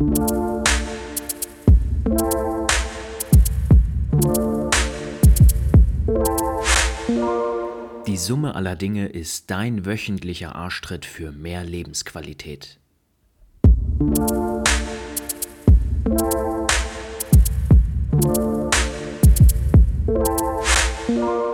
Die 0.00 0.06
Summe 8.16 8.54
aller 8.54 8.76
Dinge 8.76 9.08
ist 9.08 9.50
dein 9.50 9.84
wöchentlicher 9.84 10.56
Arschtritt 10.56 11.04
für 11.04 11.32
mehr 11.32 11.64
Lebensqualität. 11.64 12.78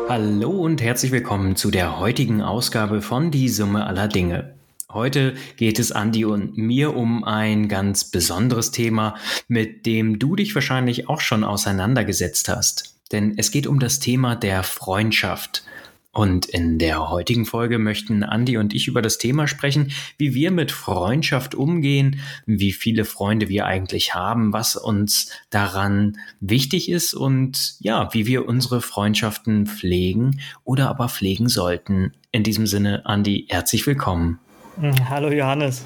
Hallo 0.08 0.50
und 0.50 0.80
herzlich 0.80 1.10
willkommen 1.10 1.56
zu 1.56 1.72
der 1.72 1.98
heutigen 1.98 2.42
Ausgabe 2.42 3.02
von 3.02 3.32
Die 3.32 3.48
Summe 3.48 3.84
aller 3.88 4.06
Dinge. 4.06 4.54
Heute 4.96 5.34
geht 5.58 5.78
es 5.78 5.92
Andi 5.92 6.24
und 6.24 6.56
mir 6.56 6.96
um 6.96 7.22
ein 7.22 7.68
ganz 7.68 8.04
besonderes 8.10 8.70
Thema, 8.70 9.16
mit 9.46 9.84
dem 9.84 10.18
du 10.18 10.36
dich 10.36 10.54
wahrscheinlich 10.54 11.10
auch 11.10 11.20
schon 11.20 11.44
auseinandergesetzt 11.44 12.48
hast. 12.48 12.96
Denn 13.12 13.34
es 13.36 13.50
geht 13.50 13.66
um 13.66 13.78
das 13.78 14.00
Thema 14.00 14.36
der 14.36 14.62
Freundschaft. 14.62 15.64
Und 16.12 16.46
in 16.46 16.78
der 16.78 17.10
heutigen 17.10 17.44
Folge 17.44 17.78
möchten 17.78 18.22
Andi 18.22 18.56
und 18.56 18.72
ich 18.72 18.88
über 18.88 19.02
das 19.02 19.18
Thema 19.18 19.46
sprechen, 19.46 19.92
wie 20.16 20.32
wir 20.32 20.50
mit 20.50 20.72
Freundschaft 20.72 21.54
umgehen, 21.54 22.20
wie 22.46 22.72
viele 22.72 23.04
Freunde 23.04 23.50
wir 23.50 23.66
eigentlich 23.66 24.14
haben, 24.14 24.54
was 24.54 24.76
uns 24.76 25.30
daran 25.50 26.16
wichtig 26.40 26.88
ist 26.88 27.12
und 27.12 27.76
ja, 27.80 28.08
wie 28.14 28.24
wir 28.24 28.48
unsere 28.48 28.80
Freundschaften 28.80 29.66
pflegen 29.66 30.40
oder 30.64 30.88
aber 30.88 31.10
pflegen 31.10 31.50
sollten. 31.50 32.14
In 32.32 32.44
diesem 32.44 32.66
Sinne, 32.66 33.04
Andi, 33.04 33.44
herzlich 33.50 33.86
willkommen. 33.86 34.38
Hallo 35.08 35.30
Johannes. 35.30 35.84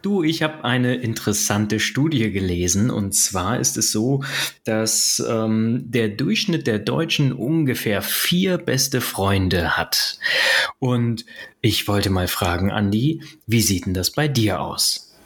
Du, 0.00 0.22
ich 0.22 0.42
habe 0.42 0.64
eine 0.64 0.94
interessante 0.96 1.80
Studie 1.80 2.30
gelesen 2.30 2.90
und 2.90 3.14
zwar 3.14 3.58
ist 3.58 3.76
es 3.76 3.90
so, 3.90 4.22
dass 4.64 5.22
ähm, 5.26 5.84
der 5.86 6.08
Durchschnitt 6.08 6.66
der 6.66 6.78
Deutschen 6.78 7.32
ungefähr 7.32 8.02
vier 8.02 8.58
beste 8.58 9.00
Freunde 9.00 9.76
hat. 9.76 10.18
Und 10.78 11.24
ich 11.60 11.88
wollte 11.88 12.10
mal 12.10 12.28
fragen, 12.28 12.70
Andi, 12.70 13.22
wie 13.46 13.62
sieht 13.62 13.86
denn 13.86 13.94
das 13.94 14.10
bei 14.10 14.28
dir 14.28 14.60
aus? 14.60 15.16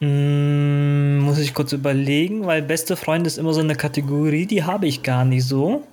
Hm, 0.00 1.20
muss 1.20 1.38
ich 1.38 1.54
kurz 1.54 1.72
überlegen, 1.72 2.46
weil 2.46 2.62
beste 2.62 2.96
Freunde 2.96 3.28
ist 3.28 3.38
immer 3.38 3.54
so 3.54 3.60
eine 3.60 3.76
Kategorie, 3.76 4.46
die 4.46 4.64
habe 4.64 4.86
ich 4.86 5.02
gar 5.02 5.24
nicht 5.24 5.44
so. 5.44 5.84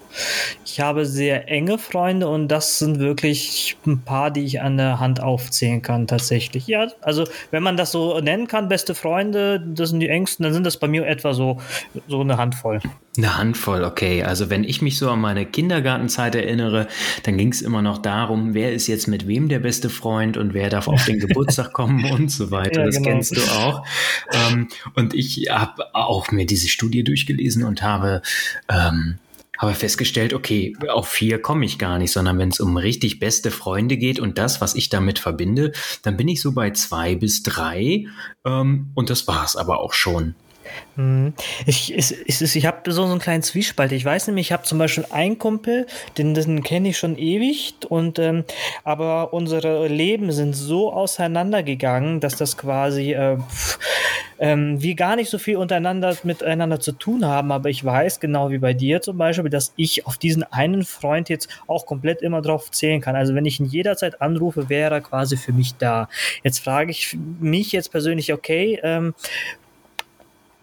Ich 0.65 0.79
habe 0.79 1.05
sehr 1.05 1.49
enge 1.49 1.77
Freunde 1.77 2.27
und 2.27 2.47
das 2.47 2.79
sind 2.79 2.99
wirklich 2.99 3.77
ein 3.85 4.01
paar, 4.01 4.31
die 4.31 4.43
ich 4.43 4.61
an 4.61 4.77
der 4.77 4.99
Hand 4.99 5.21
aufzählen 5.21 5.81
kann, 5.81 6.07
tatsächlich. 6.07 6.67
Ja, 6.67 6.87
also 7.01 7.25
wenn 7.51 7.63
man 7.63 7.77
das 7.77 7.91
so 7.91 8.19
nennen 8.19 8.47
kann, 8.47 8.67
beste 8.69 8.95
Freunde, 8.95 9.59
das 9.59 9.89
sind 9.89 9.99
die 9.99 10.09
engsten, 10.09 10.43
dann 10.43 10.53
sind 10.53 10.65
das 10.65 10.77
bei 10.77 10.87
mir 10.87 11.05
etwa 11.05 11.33
so, 11.33 11.59
so 12.07 12.21
eine 12.21 12.37
Handvoll. 12.37 12.79
Eine 13.17 13.37
Handvoll, 13.37 13.83
okay. 13.83 14.23
Also 14.23 14.49
wenn 14.49 14.63
ich 14.63 14.81
mich 14.81 14.97
so 14.97 15.09
an 15.09 15.19
meine 15.19 15.45
Kindergartenzeit 15.45 16.33
erinnere, 16.33 16.87
dann 17.23 17.37
ging 17.37 17.51
es 17.51 17.61
immer 17.61 17.81
noch 17.81 17.97
darum, 17.97 18.53
wer 18.53 18.71
ist 18.71 18.87
jetzt 18.87 19.07
mit 19.07 19.27
wem 19.27 19.49
der 19.49 19.59
beste 19.59 19.89
Freund 19.89 20.37
und 20.37 20.53
wer 20.53 20.69
darf 20.69 20.87
auf 20.87 21.03
den 21.03 21.19
Geburtstag 21.27 21.73
kommen 21.73 22.05
und 22.05 22.31
so 22.31 22.51
weiter. 22.51 22.79
Ja, 22.79 22.85
das 22.85 22.95
genau. 22.95 23.09
kennst 23.09 23.35
du 23.35 23.41
auch. 23.41 23.85
Ähm, 24.31 24.69
und 24.95 25.13
ich 25.13 25.47
habe 25.49 25.93
auch 25.93 26.31
mir 26.31 26.45
diese 26.45 26.69
Studie 26.69 27.03
durchgelesen 27.03 27.65
und 27.65 27.81
habe 27.81 28.21
ähm, 28.69 29.17
habe 29.61 29.75
festgestellt, 29.75 30.33
okay, 30.33 30.75
auf 30.89 31.07
vier 31.07 31.39
komme 31.39 31.65
ich 31.65 31.77
gar 31.77 31.99
nicht, 31.99 32.11
sondern 32.11 32.39
wenn 32.39 32.49
es 32.49 32.59
um 32.59 32.77
richtig 32.77 33.19
beste 33.19 33.51
Freunde 33.51 33.95
geht 33.95 34.19
und 34.19 34.39
das, 34.39 34.59
was 34.59 34.73
ich 34.73 34.89
damit 34.89 35.19
verbinde, 35.19 35.71
dann 36.01 36.17
bin 36.17 36.27
ich 36.27 36.41
so 36.41 36.51
bei 36.51 36.71
zwei 36.71 37.15
bis 37.15 37.43
drei 37.43 38.07
ähm, 38.43 38.91
und 38.95 39.11
das 39.11 39.27
war 39.27 39.45
es 39.45 39.55
aber 39.55 39.79
auch 39.79 39.93
schon. 39.93 40.33
Mhm. 40.95 41.33
Ich, 41.65 41.93
ich, 41.93 42.15
ich, 42.25 42.55
ich 42.55 42.65
habe 42.65 42.91
so, 42.91 43.05
so 43.05 43.11
einen 43.11 43.19
kleinen 43.19 43.43
Zwiespalt. 43.43 43.91
Ich 43.91 44.05
weiß 44.05 44.27
nämlich, 44.27 44.47
ich 44.47 44.51
habe 44.51 44.63
zum 44.63 44.77
Beispiel 44.77 45.05
einen 45.09 45.37
Kumpel, 45.37 45.85
den, 46.17 46.33
den 46.33 46.63
kenne 46.63 46.89
ich 46.89 46.97
schon 46.97 47.17
ewig, 47.17 47.75
und 47.89 48.19
ähm, 48.19 48.43
aber 48.83 49.33
unsere 49.33 49.87
Leben 49.87 50.31
sind 50.31 50.53
so 50.53 50.91
auseinandergegangen, 50.91 52.19
dass 52.19 52.35
das 52.35 52.57
quasi 52.57 53.13
äh, 53.13 53.37
ähm, 54.41 54.81
wir 54.81 54.95
gar 54.95 55.15
nicht 55.15 55.29
so 55.29 55.37
viel 55.37 55.55
untereinander 55.55 56.17
miteinander 56.23 56.79
zu 56.79 56.93
tun 56.93 57.25
haben. 57.25 57.51
Aber 57.51 57.69
ich 57.69 57.85
weiß 57.85 58.19
genau 58.19 58.49
wie 58.49 58.57
bei 58.57 58.73
dir 58.73 59.01
zum 59.01 59.17
Beispiel, 59.17 59.49
dass 59.51 59.71
ich 59.75 60.07
auf 60.07 60.17
diesen 60.17 60.43
einen 60.43 60.83
Freund 60.83 61.29
jetzt 61.29 61.47
auch 61.67 61.85
komplett 61.85 62.23
immer 62.23 62.41
drauf 62.41 62.71
zählen 62.71 63.01
kann. 63.01 63.15
Also 63.15 63.35
wenn 63.35 63.45
ich 63.45 63.59
ihn 63.59 63.67
jederzeit 63.67 64.19
anrufe, 64.19 64.67
wäre 64.67 64.95
er 64.95 65.01
quasi 65.01 65.37
für 65.37 65.53
mich 65.53 65.75
da. 65.75 66.09
Jetzt 66.43 66.59
frage 66.63 66.89
ich 66.89 67.15
mich 67.39 67.71
jetzt 67.71 67.91
persönlich, 67.91 68.33
okay, 68.33 68.79
ähm, 68.81 69.13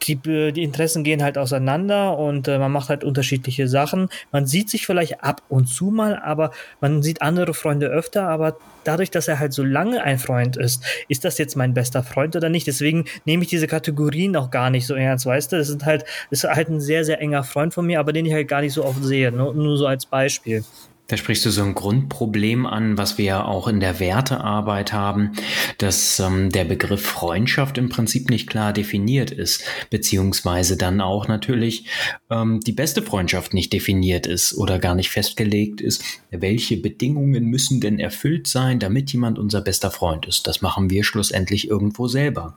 die, 0.02 0.16
die 0.52 0.62
Interessen 0.62 1.04
gehen 1.04 1.22
halt 1.22 1.38
auseinander 1.38 2.16
und 2.18 2.48
äh, 2.48 2.58
man 2.58 2.72
macht 2.72 2.88
halt 2.88 3.04
unterschiedliche 3.04 3.68
Sachen. 3.68 4.08
Man 4.32 4.46
sieht 4.46 4.70
sich 4.70 4.86
vielleicht 4.86 5.22
ab 5.22 5.42
und 5.48 5.66
zu 5.66 5.86
mal, 5.86 6.16
aber 6.16 6.50
man 6.80 7.02
sieht 7.02 7.22
andere 7.22 7.54
Freunde 7.54 7.86
öfter, 7.86 8.28
aber 8.28 8.56
dadurch, 8.84 9.10
dass 9.10 9.28
er 9.28 9.38
halt 9.38 9.52
so 9.52 9.62
lange 9.62 10.02
ein 10.02 10.18
Freund 10.18 10.56
ist, 10.56 10.82
ist 11.08 11.24
das 11.24 11.38
jetzt 11.38 11.56
mein 11.56 11.74
bester 11.74 12.02
Freund 12.02 12.36
oder 12.36 12.48
nicht? 12.48 12.66
Deswegen 12.66 13.04
nehme 13.24 13.42
ich 13.42 13.50
diese 13.50 13.66
Kategorien 13.66 14.34
auch 14.36 14.50
gar 14.50 14.70
nicht 14.70 14.86
so 14.86 14.94
ernst, 14.94 15.26
weißt 15.26 15.52
du? 15.52 15.56
Das 15.56 15.68
ist 15.68 15.84
halt, 15.84 16.04
das 16.30 16.44
ist 16.44 16.50
halt 16.50 16.68
ein 16.68 16.80
sehr, 16.80 17.04
sehr 17.04 17.20
enger 17.20 17.44
Freund 17.44 17.74
von 17.74 17.86
mir, 17.86 18.00
aber 18.00 18.12
den 18.12 18.26
ich 18.26 18.32
halt 18.32 18.48
gar 18.48 18.60
nicht 18.60 18.72
so 18.72 18.84
oft 18.84 19.02
sehe, 19.02 19.30
nur, 19.32 19.54
nur 19.54 19.76
so 19.76 19.86
als 19.86 20.06
Beispiel. 20.06 20.64
Da 21.08 21.16
sprichst 21.16 21.46
du 21.46 21.50
so 21.50 21.62
ein 21.62 21.74
Grundproblem 21.74 22.66
an, 22.66 22.98
was 22.98 23.16
wir 23.16 23.24
ja 23.24 23.44
auch 23.44 23.66
in 23.66 23.80
der 23.80 23.98
Wertearbeit 23.98 24.92
haben, 24.92 25.32
dass 25.78 26.20
ähm, 26.20 26.50
der 26.50 26.64
Begriff 26.64 27.00
Freundschaft 27.00 27.78
im 27.78 27.88
Prinzip 27.88 28.28
nicht 28.28 28.46
klar 28.46 28.74
definiert 28.74 29.30
ist, 29.30 29.64
beziehungsweise 29.88 30.76
dann 30.76 31.00
auch 31.00 31.26
natürlich 31.26 31.86
ähm, 32.28 32.60
die 32.60 32.72
beste 32.72 33.00
Freundschaft 33.00 33.54
nicht 33.54 33.72
definiert 33.72 34.26
ist 34.26 34.54
oder 34.54 34.78
gar 34.78 34.94
nicht 34.94 35.08
festgelegt 35.08 35.80
ist. 35.80 36.04
Welche 36.30 36.76
Bedingungen 36.76 37.44
müssen 37.44 37.80
denn 37.80 37.98
erfüllt 37.98 38.46
sein, 38.46 38.78
damit 38.78 39.10
jemand 39.10 39.38
unser 39.38 39.62
bester 39.62 39.90
Freund 39.90 40.26
ist? 40.26 40.46
Das 40.46 40.60
machen 40.60 40.90
wir 40.90 41.04
schlussendlich 41.04 41.70
irgendwo 41.70 42.06
selber. 42.06 42.54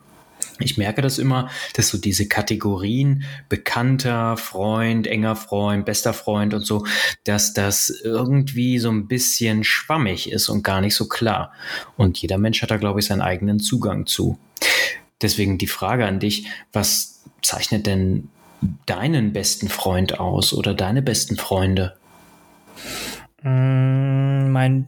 Ich 0.62 0.78
merke 0.78 1.02
das 1.02 1.18
immer, 1.18 1.50
dass 1.76 1.90
so 1.90 1.98
diese 1.98 2.28
Kategorien 2.28 3.24
bekannter 3.50 4.38
Freund, 4.38 5.08
enger 5.08 5.36
Freund, 5.36 5.86
bester 5.86 6.14
Freund 6.14 6.54
und 6.54 6.66
so, 6.66 6.86
dass 7.24 7.54
das 7.54 7.90
irgendwie 7.90 8.80
so 8.80 8.90
ein 8.90 9.08
bisschen 9.08 9.64
schwammig 9.64 10.32
ist 10.32 10.50
und 10.50 10.64
gar 10.64 10.82
nicht 10.82 10.96
so 10.96 11.08
klar. 11.08 11.52
Und 11.98 12.18
jeder 12.22 12.38
Mensch 12.38 12.62
hat 12.62 12.72
da, 12.72 12.78
glaube 12.78 13.00
ich, 13.00 13.08
seinen 13.08 13.22
eigenen 13.22 13.60
Zugang 13.60 14.06
zu. 14.06 14.38
Deswegen 15.22 15.58
die 15.58 15.68
Frage 15.68 16.06
an 16.06 16.20
dich, 16.20 16.48
was 16.74 17.22
zeichnet 17.42 17.86
denn 17.88 18.30
deinen 18.86 19.34
besten 19.34 19.70
Freund 19.70 20.20
aus 20.20 20.54
oder 20.54 20.74
deine 20.74 21.02
besten 21.02 21.38
Freunde? 21.38 21.98
Mm, 23.44 24.52
mein 24.52 24.88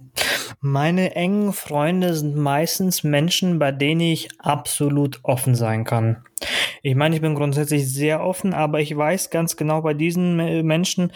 meine 0.65 1.13
engen 1.13 1.51
Freunde 1.51 2.13
sind 2.13 2.37
meistens 2.37 3.03
Menschen, 3.03 3.59
bei 3.59 3.73
denen 3.73 3.99
ich 3.99 4.29
absolut 4.39 5.19
offen 5.23 5.55
sein 5.55 5.83
kann. 5.83 6.23
Ich 6.81 6.95
meine, 6.95 7.15
ich 7.15 7.21
bin 7.21 7.35
grundsätzlich 7.35 7.93
sehr 7.93 8.23
offen, 8.23 8.53
aber 8.53 8.79
ich 8.79 8.95
weiß 8.95 9.29
ganz 9.29 9.57
genau 9.57 9.81
bei 9.81 9.93
diesen 9.93 10.37
Menschen, 10.65 11.11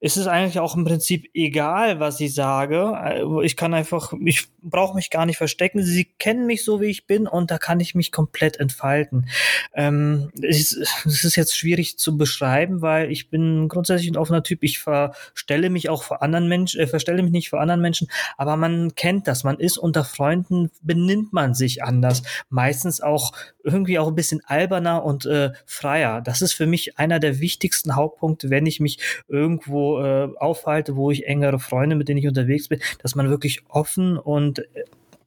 ist 0.00 0.16
es 0.16 0.28
eigentlich 0.28 0.60
auch 0.60 0.76
im 0.76 0.84
Prinzip 0.84 1.28
egal, 1.34 1.98
was 1.98 2.20
ich 2.20 2.32
sage. 2.32 2.96
Äh, 3.04 3.44
ich 3.44 3.56
kann 3.56 3.74
einfach, 3.74 4.12
ich 4.24 4.46
brauche 4.62 4.94
mich 4.94 5.10
gar 5.10 5.26
nicht 5.26 5.38
verstecken. 5.38 5.82
Sie 5.82 6.04
kennen 6.04 6.46
mich 6.46 6.64
so, 6.64 6.80
wie 6.80 6.86
ich 6.86 7.06
bin 7.06 7.26
und 7.26 7.50
da 7.50 7.58
kann 7.58 7.80
ich 7.80 7.96
mich 7.96 8.12
komplett 8.12 8.60
entfalten. 8.60 9.28
Ähm, 9.74 10.30
es, 10.40 10.72
es 10.72 11.24
ist 11.24 11.36
jetzt 11.36 11.56
schwierig 11.56 11.98
zu 11.98 12.16
beschreiben, 12.16 12.80
weil 12.80 13.10
ich 13.10 13.28
bin 13.28 13.68
grundsätzlich 13.68 14.08
ein 14.08 14.16
offener 14.16 14.44
Typ. 14.44 14.62
Ich 14.62 14.78
verstelle 14.78 15.68
mich 15.68 15.88
auch 15.88 16.04
vor 16.04 16.22
anderen 16.22 16.48
Menschen, 16.48 16.80
äh, 16.80 16.86
verstelle 16.86 17.22
mich 17.22 17.32
nicht 17.32 17.50
vor 17.50 17.60
anderen 17.60 17.80
Menschen, 17.80 18.08
aber 18.36 18.56
man 18.56 18.94
kennt 18.94 19.26
das. 19.26 19.42
Man 19.42 19.58
ist 19.58 19.78
unter 19.78 20.04
Freunden, 20.04 20.70
benimmt 20.80 21.32
man 21.32 21.54
sich 21.54 21.82
anders. 21.82 22.22
Meistens 22.50 23.00
auch 23.00 23.32
irgendwie 23.64 23.98
auch 23.98 24.08
ein 24.08 24.14
bisschen 24.14 24.42
alberner 24.44 25.04
und 25.04 25.26
äh, 25.26 25.50
freier. 25.66 26.20
Das 26.20 26.40
ist 26.40 26.52
für 26.52 26.66
mich 26.66 26.98
einer 26.98 27.18
der 27.18 27.40
wichtigsten 27.40 27.96
Hauptpunkte, 27.96 28.48
wenn 28.48 28.66
ich 28.66 28.80
mich 28.80 28.98
irgendwo 29.28 29.87
äh, 29.96 30.28
aufhalte, 30.36 30.96
wo 30.96 31.10
ich 31.10 31.26
engere 31.26 31.58
Freunde, 31.58 31.96
mit 31.96 32.08
denen 32.08 32.18
ich 32.18 32.28
unterwegs 32.28 32.68
bin, 32.68 32.80
dass 33.02 33.14
man 33.14 33.30
wirklich 33.30 33.62
offen 33.68 34.18
und 34.18 34.62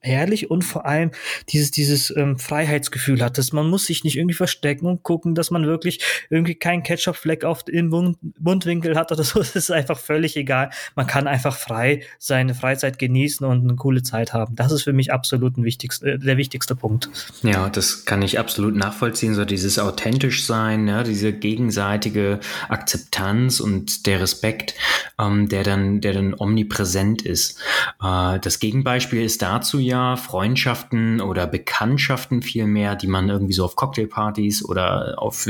ehrlich 0.01 0.49
und 0.49 0.63
vor 0.63 0.85
allem 0.85 1.11
dieses, 1.49 1.71
dieses 1.71 2.15
ähm, 2.15 2.37
Freiheitsgefühl 2.37 3.21
hat, 3.21 3.37
dass 3.37 3.51
man 3.53 3.69
muss 3.69 3.85
sich 3.85 4.03
nicht 4.03 4.17
irgendwie 4.17 4.35
verstecken 4.35 4.85
und 4.85 5.03
gucken, 5.03 5.35
dass 5.35 5.51
man 5.51 5.65
wirklich 5.65 6.01
irgendwie 6.29 6.55
keinen 6.55 6.83
Ketchupfleck 6.83 7.43
auf 7.43 7.63
im 7.67 7.89
Mund, 7.89 8.17
Mundwinkel 8.39 8.95
hat 8.95 9.11
oder 9.11 9.23
so. 9.23 9.41
Das 9.51 9.55
ist 9.55 9.71
einfach 9.71 9.99
völlig 9.99 10.37
egal. 10.37 10.69
Man 10.95 11.07
kann 11.07 11.27
einfach 11.27 11.55
frei 11.55 12.03
seine 12.19 12.55
Freizeit 12.55 12.99
genießen 12.99 13.45
und 13.45 13.63
eine 13.63 13.75
coole 13.75 14.01
Zeit 14.01 14.33
haben. 14.33 14.55
Das 14.55 14.71
ist 14.71 14.83
für 14.83 14.93
mich 14.93 15.11
absolut 15.11 15.57
ein 15.57 15.65
wichtigst, 15.65 16.03
äh, 16.03 16.17
der 16.17 16.37
wichtigste 16.37 16.75
Punkt. 16.75 17.09
Ja, 17.43 17.69
das 17.69 18.05
kann 18.05 18.21
ich 18.21 18.39
absolut 18.39 18.75
nachvollziehen. 18.75 19.35
So 19.35 19.43
dieses 19.43 19.77
authentisch 19.77 20.45
sein, 20.45 20.87
ja, 20.87 21.03
diese 21.03 21.33
gegenseitige 21.33 22.39
Akzeptanz 22.69 23.59
und 23.59 24.05
der 24.05 24.21
Respekt, 24.21 24.73
ähm, 25.19 25.49
der 25.49 25.63
dann, 25.63 25.99
der 26.01 26.13
dann 26.13 26.33
omnipräsent 26.37 27.23
ist. 27.23 27.59
Äh, 28.01 28.39
das 28.39 28.59
Gegenbeispiel 28.59 29.23
ist 29.23 29.41
dazu 29.41 29.79
ja 29.79 29.90
ja 29.91 30.15
Freundschaften 30.15 31.21
oder 31.21 31.45
Bekanntschaften 31.45 32.41
vielmehr, 32.41 32.95
die 32.95 33.07
man 33.07 33.29
irgendwie 33.29 33.53
so 33.53 33.65
auf 33.65 33.75
Cocktailpartys 33.75 34.65
oder 34.65 35.15
auf 35.17 35.47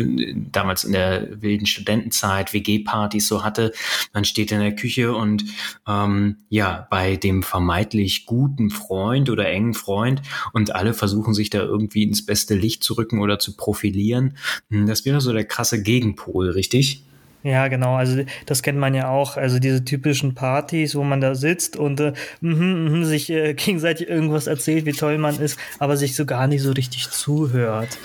damals 0.51 0.83
in 0.83 0.93
der 0.93 1.41
wilden 1.41 1.65
Studentenzeit 1.65 2.53
WG-Partys 2.53 3.27
so 3.27 3.43
hatte. 3.43 3.71
Man 4.13 4.25
steht 4.25 4.51
in 4.51 4.59
der 4.59 4.75
Küche 4.75 5.13
und 5.15 5.45
ähm, 5.87 6.37
ja, 6.49 6.87
bei 6.89 7.15
dem 7.15 7.43
vermeintlich 7.43 8.25
guten 8.25 8.71
Freund 8.71 9.29
oder 9.29 9.47
engen 9.47 9.73
Freund 9.73 10.21
und 10.53 10.75
alle 10.75 10.93
versuchen 10.93 11.33
sich 11.33 11.49
da 11.49 11.59
irgendwie 11.59 12.03
ins 12.03 12.25
beste 12.25 12.55
Licht 12.55 12.83
zu 12.83 12.95
rücken 12.95 13.19
oder 13.19 13.39
zu 13.39 13.55
profilieren. 13.55 14.37
Hm, 14.69 14.87
das 14.87 15.05
wäre 15.05 15.21
so 15.21 15.31
der 15.31 15.45
krasse 15.45 15.83
Gegenpol, 15.83 16.49
richtig? 16.49 17.05
Ja, 17.43 17.67
genau. 17.69 17.95
Also 17.95 18.23
das 18.45 18.61
kennt 18.61 18.77
man 18.77 18.93
ja 18.93 19.09
auch. 19.09 19.35
Also 19.35 19.57
diese 19.57 19.83
typischen 19.83 20.35
Partys, 20.35 20.95
wo 20.95 21.03
man 21.03 21.21
da 21.21 21.33
sitzt 21.33 21.75
und 21.75 21.99
äh, 21.99 22.13
mh, 22.41 22.55
mh, 22.55 23.05
sich 23.05 23.31
äh, 23.31 23.53
gegenseitig 23.55 24.09
irgendwas 24.09 24.45
erzählt, 24.45 24.85
wie 24.85 24.91
toll 24.91 25.17
man 25.17 25.39
ist, 25.39 25.57
aber 25.79 25.97
sich 25.97 26.15
so 26.15 26.25
gar 26.25 26.45
nicht 26.45 26.61
so 26.61 26.71
richtig 26.71 27.09
zuhört. 27.09 27.97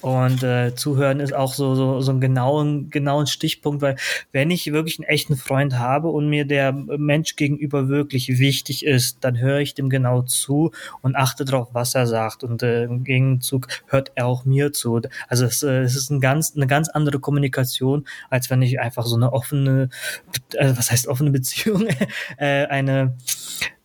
Und 0.00 0.42
äh, 0.42 0.74
zuhören 0.74 1.20
ist 1.20 1.34
auch 1.34 1.52
so, 1.52 1.74
so, 1.74 2.00
so 2.00 2.12
ein 2.12 2.20
genauen, 2.20 2.88
genauen 2.88 3.26
Stichpunkt, 3.26 3.82
weil 3.82 3.96
wenn 4.32 4.50
ich 4.50 4.72
wirklich 4.72 4.98
einen 4.98 5.08
echten 5.08 5.36
Freund 5.36 5.78
habe 5.78 6.08
und 6.08 6.30
mir 6.30 6.46
der 6.46 6.72
Mensch 6.72 7.36
gegenüber 7.36 7.88
wirklich 7.88 8.38
wichtig 8.38 8.86
ist, 8.86 9.18
dann 9.20 9.38
höre 9.38 9.58
ich 9.58 9.74
dem 9.74 9.90
genau 9.90 10.22
zu 10.22 10.70
und 11.02 11.14
achte 11.14 11.44
darauf, 11.44 11.68
was 11.72 11.94
er 11.94 12.06
sagt. 12.06 12.42
Und 12.42 12.62
äh, 12.62 12.84
im 12.84 13.04
Gegenzug 13.04 13.68
hört 13.86 14.12
er 14.14 14.26
auch 14.26 14.46
mir 14.46 14.72
zu. 14.72 15.02
Also 15.28 15.44
es, 15.44 15.62
äh, 15.62 15.80
es 15.80 15.94
ist 15.94 16.10
ein 16.10 16.20
ganz, 16.20 16.54
eine 16.56 16.66
ganz 16.66 16.88
andere 16.88 17.18
Kommunikation, 17.18 18.06
als 18.30 18.48
wenn 18.48 18.62
ich 18.62 18.77
einfach 18.78 19.06
so 19.06 19.16
eine 19.16 19.32
offene, 19.32 19.88
äh, 20.54 20.72
was 20.76 20.90
heißt 20.90 21.08
offene 21.08 21.30
Beziehung, 21.30 21.88
äh, 22.38 22.66
eine 22.66 23.14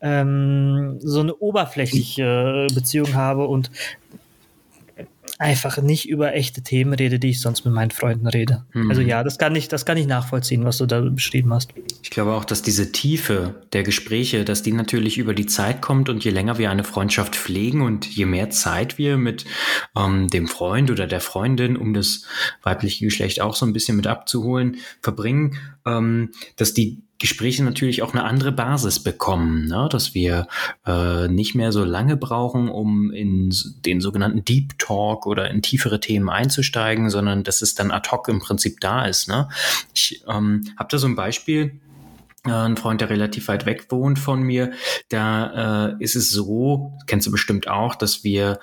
ähm, 0.02 1.00
so 1.02 1.22
eine 1.22 1.36
oberflächliche 1.36 2.68
Beziehung 2.74 3.14
habe 3.14 3.48
und 3.48 3.72
einfach 5.44 5.82
nicht 5.82 6.08
über 6.08 6.34
echte 6.34 6.64
Themen 6.64 6.94
rede, 6.94 7.20
die 7.20 7.32
ich 7.32 7.42
sonst 7.42 7.66
mit 7.66 7.74
meinen 7.74 7.92
Freunden 7.92 8.28
rede. 8.28 8.66
Mhm. 8.74 8.90
Also 8.90 9.02
ja, 9.02 9.24
das 9.24 9.38
kann 9.38 9.56
ich, 9.56 9.68
das 9.68 9.86
kann 9.86 9.98
ich 9.98 10.08
nachvollziehen, 10.08 10.64
was 10.64 10.78
du 10.78 10.86
da 10.86 11.02
beschrieben 11.02 11.54
hast. 11.54 11.72
Ich 12.02 12.10
glaube 12.10 12.32
auch, 12.32 12.46
dass 12.46 12.62
diese 12.62 12.94
Tiefe 12.94 13.62
der 13.74 13.84
Gespräche, 13.84 14.46
dass 14.46 14.64
die 14.64 14.72
natürlich 14.72 15.18
über 15.18 15.34
die 15.34 15.46
Zeit 15.46 15.82
kommt 15.82 16.08
und 16.08 16.24
je 16.24 16.32
länger 16.32 16.58
wir 16.58 16.72
eine 16.72 16.86
Freundschaft 16.86 17.36
pflegen 17.36 17.82
und 17.82 18.06
je 18.06 18.26
mehr 18.26 18.50
Zeit 18.52 18.98
wir 18.98 19.18
mit 19.18 19.46
ähm, 19.98 20.30
dem 20.30 20.48
Freund 20.48 20.90
oder 20.90 21.08
der 21.08 21.20
Freundin, 21.20 21.76
um 21.76 21.94
das 21.94 22.26
weibliche 22.64 23.04
Geschlecht 23.04 23.42
auch 23.42 23.56
so 23.56 23.66
ein 23.66 23.74
bisschen 23.74 23.98
mit 23.98 24.08
abzuholen, 24.08 24.78
verbringen, 25.02 25.58
ähm, 25.86 26.32
dass 26.56 26.74
die 26.74 27.04
Gespräche 27.20 27.64
natürlich 27.64 28.02
auch 28.02 28.14
eine 28.14 28.24
andere 28.24 28.52
Basis 28.52 29.02
bekommen, 29.02 29.68
ne? 29.68 29.88
dass 29.90 30.14
wir 30.14 30.48
äh, 30.86 31.28
nicht 31.28 31.56
mehr 31.56 31.72
so 31.72 31.84
lange 31.84 32.18
brauchen, 32.18 32.70
um 32.70 33.12
in 33.12 33.54
den 33.86 34.02
sogenannten 34.02 34.44
Deep 34.44 34.78
Talk 34.78 35.26
oder 35.26 35.50
in 35.50 35.62
tiefere 35.62 36.00
Themen 36.00 36.30
einzusteigen, 36.30 37.10
sondern 37.10 37.44
dass 37.44 37.62
es 37.62 37.76
dann 37.76 37.92
ad 37.92 38.10
hoc 38.12 38.28
im 38.28 38.40
Prinzip 38.40 38.80
da 38.82 39.06
ist. 39.06 39.30
Ne? 39.30 39.48
Ich 39.94 40.24
ähm, 40.28 40.64
habe 40.78 40.90
da 40.92 40.98
so 40.98 41.08
ein 41.08 41.16
Beispiel 41.16 41.80
ein 42.44 42.76
Freund, 42.76 43.00
der 43.00 43.10
relativ 43.10 43.48
weit 43.48 43.66
weg 43.66 43.86
wohnt 43.90 44.20
von 44.20 44.44
mir, 44.44 44.72
da 45.10 45.92
äh, 45.92 46.04
ist 46.04 46.16
es 46.16 46.30
so, 46.30 46.98
kennst 47.08 47.26
du 47.26 47.32
bestimmt 47.32 47.70
auch, 47.70 47.96
dass 47.96 48.24
wir 48.24 48.60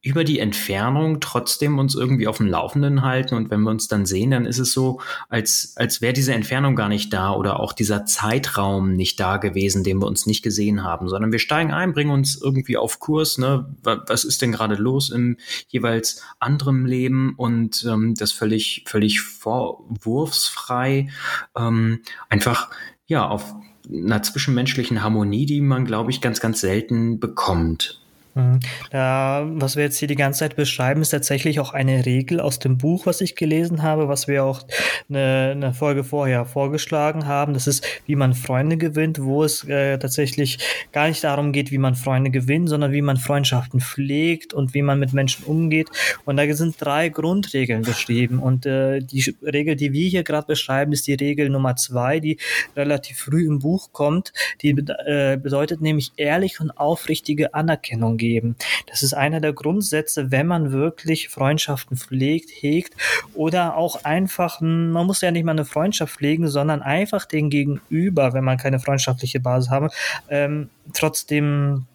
über 0.00 0.24
die 0.24 0.38
Entfernung 0.38 1.20
trotzdem 1.20 1.78
uns 1.78 1.94
irgendwie 1.94 2.28
auf 2.28 2.38
dem 2.38 2.46
Laufenden 2.46 3.02
halten 3.02 3.34
und 3.34 3.50
wenn 3.50 3.60
wir 3.62 3.70
uns 3.70 3.88
dann 3.88 4.06
sehen, 4.06 4.30
dann 4.30 4.46
ist 4.46 4.58
es 4.58 4.72
so, 4.72 5.00
als, 5.28 5.74
als 5.76 6.00
wäre 6.00 6.14
diese 6.14 6.32
Entfernung 6.32 6.76
gar 6.76 6.88
nicht 6.88 7.12
da 7.12 7.32
oder 7.32 7.60
auch 7.60 7.74
dieser 7.74 8.06
Zeitraum 8.06 8.94
nicht 8.94 9.20
da 9.20 9.36
gewesen, 9.36 9.84
den 9.84 9.98
wir 10.00 10.06
uns 10.06 10.24
nicht 10.24 10.42
gesehen 10.42 10.82
haben, 10.82 11.08
sondern 11.08 11.32
wir 11.32 11.40
steigen 11.40 11.72
ein, 11.72 11.92
bringen 11.92 12.12
uns 12.12 12.40
irgendwie 12.40 12.78
auf 12.78 13.00
Kurs, 13.00 13.36
ne? 13.36 13.74
Was 13.82 14.24
ist 14.24 14.40
denn 14.40 14.52
gerade 14.52 14.76
los 14.76 15.10
im 15.10 15.36
jeweils 15.66 16.22
anderen 16.38 16.86
Leben 16.86 17.34
und 17.36 17.84
ähm, 17.86 18.14
das 18.14 18.32
völlig, 18.32 18.84
völlig 18.86 19.20
vorwurfsfrei, 19.20 21.08
ähm, 21.56 22.00
einfach 22.28 22.70
ja, 23.08 23.26
auf 23.26 23.54
einer 23.90 24.22
zwischenmenschlichen 24.22 25.02
Harmonie, 25.02 25.46
die 25.46 25.60
man, 25.60 25.84
glaube 25.84 26.10
ich, 26.10 26.20
ganz, 26.20 26.40
ganz 26.40 26.60
selten 26.60 27.18
bekommt. 27.18 28.00
Mhm. 28.38 28.60
Da, 28.90 29.46
was 29.50 29.74
wir 29.74 29.82
jetzt 29.82 29.98
hier 29.98 30.06
die 30.06 30.14
ganze 30.14 30.40
Zeit 30.40 30.54
beschreiben, 30.54 31.02
ist 31.02 31.10
tatsächlich 31.10 31.58
auch 31.58 31.72
eine 31.72 32.06
Regel 32.06 32.40
aus 32.40 32.60
dem 32.60 32.78
Buch, 32.78 33.04
was 33.06 33.20
ich 33.20 33.34
gelesen 33.34 33.82
habe, 33.82 34.08
was 34.08 34.28
wir 34.28 34.44
auch 34.44 34.62
eine, 35.08 35.50
eine 35.52 35.74
Folge 35.74 36.04
vorher 36.04 36.46
vorgeschlagen 36.46 37.26
haben. 37.26 37.52
Das 37.52 37.66
ist, 37.66 37.84
wie 38.06 38.14
man 38.14 38.34
Freunde 38.34 38.76
gewinnt, 38.76 39.20
wo 39.20 39.42
es 39.42 39.64
äh, 39.64 39.98
tatsächlich 39.98 40.58
gar 40.92 41.08
nicht 41.08 41.24
darum 41.24 41.52
geht, 41.52 41.72
wie 41.72 41.78
man 41.78 41.96
Freunde 41.96 42.30
gewinnt, 42.30 42.68
sondern 42.68 42.92
wie 42.92 43.02
man 43.02 43.16
Freundschaften 43.16 43.80
pflegt 43.80 44.54
und 44.54 44.72
wie 44.72 44.82
man 44.82 45.00
mit 45.00 45.12
Menschen 45.12 45.44
umgeht. 45.44 45.88
Und 46.24 46.36
da 46.36 46.54
sind 46.54 46.76
drei 46.78 47.08
Grundregeln 47.08 47.82
beschrieben. 47.82 48.38
Und 48.38 48.66
äh, 48.66 49.00
die 49.00 49.34
Regel, 49.42 49.74
die 49.74 49.92
wir 49.92 50.08
hier 50.08 50.22
gerade 50.22 50.46
beschreiben, 50.46 50.92
ist 50.92 51.08
die 51.08 51.14
Regel 51.14 51.50
Nummer 51.50 51.74
zwei, 51.74 52.20
die 52.20 52.38
relativ 52.76 53.18
früh 53.18 53.46
im 53.46 53.58
Buch 53.58 53.92
kommt. 53.92 54.32
Die 54.62 54.70
äh, 54.70 55.36
bedeutet 55.36 55.80
nämlich 55.80 56.12
ehrlich 56.16 56.60
und 56.60 56.70
aufrichtige 56.70 57.54
Anerkennung 57.54 58.16
geben 58.16 58.27
geben. 58.28 58.56
Das 58.86 59.02
ist 59.02 59.14
einer 59.14 59.40
der 59.40 59.52
Grundsätze, 59.52 60.30
wenn 60.30 60.46
man 60.46 60.70
wirklich 60.70 61.28
Freundschaften 61.28 61.96
pflegt, 61.96 62.50
hegt 62.50 62.94
oder 63.34 63.76
auch 63.76 64.04
einfach, 64.04 64.60
man 64.60 65.06
muss 65.06 65.20
ja 65.20 65.30
nicht 65.30 65.44
mal 65.44 65.52
eine 65.52 65.64
Freundschaft 65.64 66.16
pflegen, 66.16 66.48
sondern 66.48 66.82
einfach 66.82 67.24
den 67.24 67.48
Gegenüber, 67.50 68.34
wenn 68.34 68.44
man 68.44 68.58
keine 68.58 68.80
freundschaftliche 68.80 69.40
Basis 69.40 69.70
haben, 69.70 69.88
ähm, 70.28 70.68
trotzdem 70.92 71.86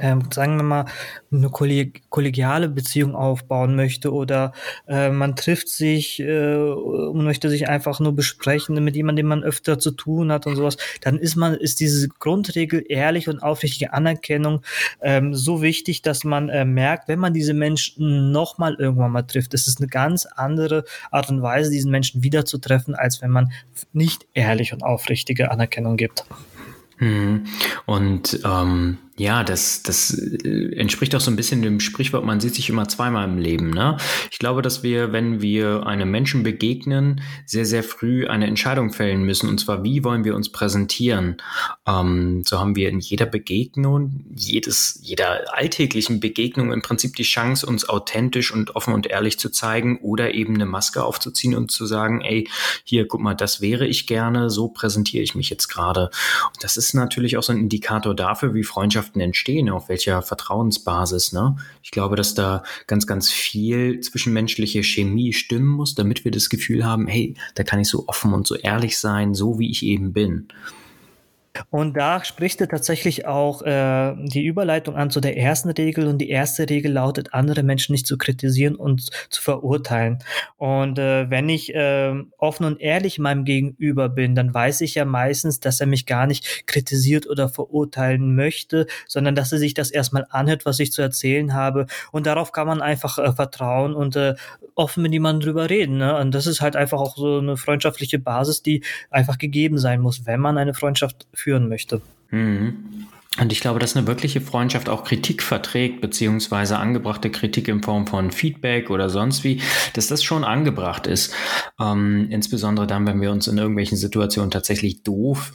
ähm, 0.00 0.22
sagen 0.32 0.56
wir 0.56 0.62
mal, 0.62 0.84
eine 1.32 1.50
kollegiale 1.50 2.68
Beziehung 2.68 3.14
aufbauen 3.14 3.76
möchte 3.76 4.12
oder 4.12 4.52
äh, 4.88 5.10
man 5.10 5.36
trifft 5.36 5.68
sich 5.68 6.20
äh, 6.20 6.56
und 6.56 7.24
möchte 7.24 7.50
sich 7.50 7.68
einfach 7.68 8.00
nur 8.00 8.14
besprechen 8.14 8.82
mit 8.82 8.96
jemandem, 8.96 9.20
dem 9.24 9.28
man 9.28 9.44
öfter 9.44 9.78
zu 9.78 9.90
tun 9.90 10.32
hat 10.32 10.46
und 10.46 10.56
sowas, 10.56 10.76
dann 11.02 11.18
ist 11.18 11.36
man, 11.36 11.54
ist 11.54 11.80
diese 11.80 12.08
Grundregel 12.08 12.84
ehrlich 12.88 13.28
und 13.28 13.42
aufrichtige 13.42 13.92
Anerkennung 13.92 14.62
ähm, 15.00 15.34
so 15.34 15.62
wichtig, 15.62 16.02
dass 16.02 16.24
man 16.24 16.48
äh, 16.48 16.64
merkt, 16.64 17.08
wenn 17.08 17.18
man 17.18 17.34
diese 17.34 17.54
Menschen 17.54 18.32
nochmal 18.32 18.74
irgendwann 18.78 19.12
mal 19.12 19.22
trifft, 19.22 19.54
ist 19.54 19.68
es 19.68 19.78
eine 19.78 19.88
ganz 19.88 20.26
andere 20.26 20.84
Art 21.10 21.28
und 21.30 21.42
Weise, 21.42 21.70
diesen 21.70 21.90
Menschen 21.90 22.22
wiederzutreffen, 22.22 22.94
als 22.94 23.22
wenn 23.22 23.30
man 23.30 23.52
nicht 23.92 24.26
ehrlich 24.34 24.72
und 24.72 24.82
aufrichtige 24.82 25.50
Anerkennung 25.50 25.96
gibt. 25.96 26.24
Mhm. 27.00 27.44
Und 27.86 28.40
ähm, 28.44 28.98
ja, 29.20 29.44
das, 29.44 29.82
das 29.82 30.14
äh, 30.14 30.74
entspricht 30.76 31.14
auch 31.14 31.20
so 31.20 31.30
ein 31.30 31.36
bisschen 31.36 31.60
dem 31.60 31.78
Sprichwort, 31.78 32.24
man 32.24 32.40
sieht 32.40 32.54
sich 32.54 32.70
immer 32.70 32.88
zweimal 32.88 33.28
im 33.28 33.36
Leben. 33.36 33.68
Ne? 33.68 33.98
Ich 34.30 34.38
glaube, 34.38 34.62
dass 34.62 34.82
wir, 34.82 35.12
wenn 35.12 35.42
wir 35.42 35.86
einem 35.86 36.10
Menschen 36.10 36.42
begegnen, 36.42 37.20
sehr, 37.44 37.66
sehr 37.66 37.82
früh 37.82 38.26
eine 38.26 38.46
Entscheidung 38.46 38.94
fällen 38.94 39.22
müssen. 39.22 39.50
Und 39.50 39.60
zwar, 39.60 39.84
wie 39.84 40.04
wollen 40.04 40.24
wir 40.24 40.34
uns 40.34 40.50
präsentieren? 40.50 41.36
Ähm, 41.86 42.44
so 42.46 42.60
haben 42.60 42.76
wir 42.76 42.88
in 42.88 42.98
jeder 42.98 43.26
Begegnung, 43.26 44.24
jedes, 44.34 44.98
jeder 45.02 45.54
alltäglichen 45.54 46.20
Begegnung 46.20 46.72
im 46.72 46.80
Prinzip 46.80 47.14
die 47.14 47.22
Chance, 47.22 47.66
uns 47.66 47.86
authentisch 47.86 48.50
und 48.50 48.74
offen 48.74 48.94
und 48.94 49.06
ehrlich 49.06 49.38
zu 49.38 49.50
zeigen 49.50 49.98
oder 50.00 50.32
eben 50.32 50.54
eine 50.54 50.64
Maske 50.64 51.04
aufzuziehen 51.04 51.54
und 51.54 51.70
zu 51.70 51.84
sagen, 51.84 52.22
ey, 52.22 52.48
hier, 52.84 53.06
guck 53.06 53.20
mal, 53.20 53.34
das 53.34 53.60
wäre 53.60 53.86
ich 53.86 54.06
gerne, 54.06 54.48
so 54.48 54.68
präsentiere 54.68 55.22
ich 55.22 55.34
mich 55.34 55.50
jetzt 55.50 55.68
gerade. 55.68 56.04
Und 56.46 56.64
das 56.64 56.78
ist 56.78 56.94
natürlich 56.94 57.36
auch 57.36 57.42
so 57.42 57.52
ein 57.52 57.58
Indikator 57.58 58.16
dafür, 58.16 58.54
wie 58.54 58.64
Freundschaft 58.64 59.09
Freundschaften 59.10 59.20
entstehen, 59.20 59.68
auf 59.68 59.88
welcher 59.88 60.22
Vertrauensbasis. 60.22 61.32
Ne? 61.32 61.56
Ich 61.82 61.90
glaube, 61.90 62.16
dass 62.16 62.34
da 62.34 62.62
ganz, 62.86 63.06
ganz 63.06 63.30
viel 63.30 64.00
zwischenmenschliche 64.00 64.82
Chemie 64.82 65.32
stimmen 65.32 65.68
muss, 65.68 65.94
damit 65.94 66.24
wir 66.24 66.30
das 66.30 66.48
Gefühl 66.48 66.84
haben, 66.84 67.06
hey, 67.06 67.34
da 67.54 67.64
kann 67.64 67.80
ich 67.80 67.88
so 67.88 68.04
offen 68.06 68.32
und 68.32 68.46
so 68.46 68.54
ehrlich 68.56 68.98
sein, 68.98 69.34
so 69.34 69.58
wie 69.58 69.70
ich 69.70 69.84
eben 69.84 70.12
bin. 70.12 70.48
Und 71.70 71.96
da 71.96 72.24
spricht 72.24 72.60
er 72.60 72.68
tatsächlich 72.68 73.26
auch 73.26 73.62
äh, 73.62 74.14
die 74.16 74.44
Überleitung 74.44 74.96
an 74.96 75.10
zu 75.10 75.20
der 75.20 75.36
ersten 75.36 75.70
Regel. 75.70 76.06
Und 76.06 76.18
die 76.18 76.30
erste 76.30 76.68
Regel 76.68 76.92
lautet, 76.92 77.34
andere 77.34 77.62
Menschen 77.62 77.92
nicht 77.92 78.06
zu 78.06 78.16
kritisieren 78.18 78.76
und 78.76 79.10
zu 79.30 79.42
verurteilen. 79.42 80.18
Und 80.56 80.98
äh, 80.98 81.28
wenn 81.28 81.48
ich 81.48 81.74
äh, 81.74 82.14
offen 82.38 82.64
und 82.64 82.80
ehrlich 82.80 83.18
meinem 83.18 83.44
Gegenüber 83.44 84.08
bin, 84.08 84.34
dann 84.34 84.54
weiß 84.54 84.80
ich 84.82 84.94
ja 84.94 85.04
meistens, 85.04 85.60
dass 85.60 85.80
er 85.80 85.86
mich 85.86 86.06
gar 86.06 86.26
nicht 86.26 86.66
kritisiert 86.66 87.28
oder 87.28 87.48
verurteilen 87.48 88.34
möchte, 88.34 88.86
sondern 89.06 89.34
dass 89.34 89.52
er 89.52 89.58
sich 89.58 89.74
das 89.74 89.90
erstmal 89.90 90.26
anhört, 90.30 90.66
was 90.66 90.78
ich 90.78 90.92
zu 90.92 91.02
erzählen 91.02 91.54
habe. 91.54 91.86
Und 92.12 92.26
darauf 92.26 92.52
kann 92.52 92.68
man 92.68 92.80
einfach 92.80 93.18
äh, 93.18 93.32
vertrauen 93.32 93.94
und 93.94 94.14
äh, 94.16 94.34
offen 94.76 95.02
mit 95.02 95.12
jemandem 95.12 95.46
drüber 95.48 95.68
reden. 95.68 95.98
Ne? 95.98 96.16
Und 96.16 96.34
das 96.34 96.46
ist 96.46 96.60
halt 96.60 96.76
einfach 96.76 97.00
auch 97.00 97.16
so 97.16 97.38
eine 97.38 97.56
freundschaftliche 97.56 98.18
Basis, 98.18 98.62
die 98.62 98.82
einfach 99.10 99.38
gegeben 99.38 99.78
sein 99.78 100.00
muss, 100.00 100.26
wenn 100.26 100.40
man 100.40 100.56
eine 100.56 100.74
Freundschaft 100.74 101.26
führen 101.40 101.68
möchte. 101.68 102.00
Mhm. 102.30 103.06
Und 103.38 103.52
ich 103.52 103.60
glaube, 103.60 103.78
dass 103.78 103.96
eine 103.96 104.08
wirkliche 104.08 104.40
Freundschaft 104.40 104.88
auch 104.88 105.04
Kritik 105.04 105.44
verträgt, 105.44 106.00
beziehungsweise 106.00 106.78
angebrachte 106.78 107.30
Kritik 107.30 107.68
in 107.68 107.80
Form 107.80 108.08
von 108.08 108.32
Feedback 108.32 108.90
oder 108.90 109.08
sonst 109.08 109.44
wie, 109.44 109.62
dass 109.92 110.08
das 110.08 110.24
schon 110.24 110.42
angebracht 110.42 111.06
ist. 111.06 111.32
Ähm, 111.80 112.26
insbesondere 112.30 112.88
dann, 112.88 113.06
wenn 113.06 113.20
wir 113.20 113.30
uns 113.30 113.46
in 113.46 113.56
irgendwelchen 113.56 113.96
Situationen 113.96 114.50
tatsächlich 114.50 115.04
doof 115.04 115.52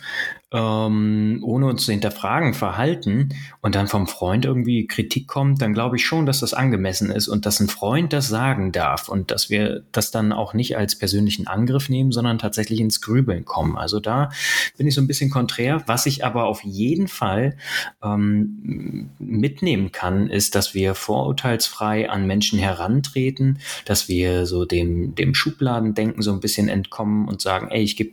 ähm, 0.56 1.40
ohne 1.44 1.68
uns 1.68 1.86
zu 1.86 1.92
hinterfragen, 1.92 2.54
verhalten 2.54 3.30
und 3.62 3.76
dann 3.76 3.88
vom 3.88 4.08
Freund 4.08 4.46
irgendwie 4.46 4.88
Kritik 4.88 5.28
kommt, 5.28 5.62
dann 5.62 5.74
glaube 5.74 5.98
ich 5.98 6.06
schon, 6.06 6.26
dass 6.26 6.40
das 6.40 6.54
angemessen 6.54 7.12
ist 7.12 7.28
und 7.28 7.46
dass 7.46 7.60
ein 7.60 7.68
Freund 7.68 8.14
das 8.14 8.30
sagen 8.30 8.72
darf 8.72 9.10
und 9.10 9.32
dass 9.32 9.50
wir 9.50 9.84
das 9.92 10.12
dann 10.12 10.32
auch 10.32 10.54
nicht 10.54 10.78
als 10.78 10.98
persönlichen 10.98 11.48
Angriff 11.48 11.90
nehmen, 11.90 12.12
sondern 12.12 12.38
tatsächlich 12.38 12.80
ins 12.80 13.02
Grübeln 13.02 13.44
kommen. 13.44 13.78
Also 13.78 14.00
da 14.00 14.30
bin 14.78 14.88
ich 14.88 14.96
so 14.96 15.02
ein 15.02 15.08
bisschen 15.08 15.30
konträr. 15.30 15.84
Was 15.88 16.06
ich 16.06 16.24
aber 16.24 16.46
auf 16.46 16.64
jeden 16.64 17.10
Fall 17.10 17.58
ähm, 18.04 19.10
mitnehmen 19.20 19.92
kann, 19.92 20.30
ist, 20.30 20.56
dass 20.56 20.74
wir 20.74 20.96
vorurteilsfrei 20.96 22.10
an 22.10 22.28
Menschen 22.28 22.60
herantreten, 22.60 23.60
dass 23.86 24.08
wir 24.08 24.46
so 24.46 24.66
dem, 24.66 25.16
dem 25.16 25.34
Schubladendenken 25.34 26.22
so 26.22 26.32
ein 26.32 26.40
bisschen 26.40 26.70
entkommen 26.70 27.28
und 27.28 27.42
sagen, 27.42 27.68
ey, 27.70 27.82
ich 27.82 27.96
gebe 27.96 28.12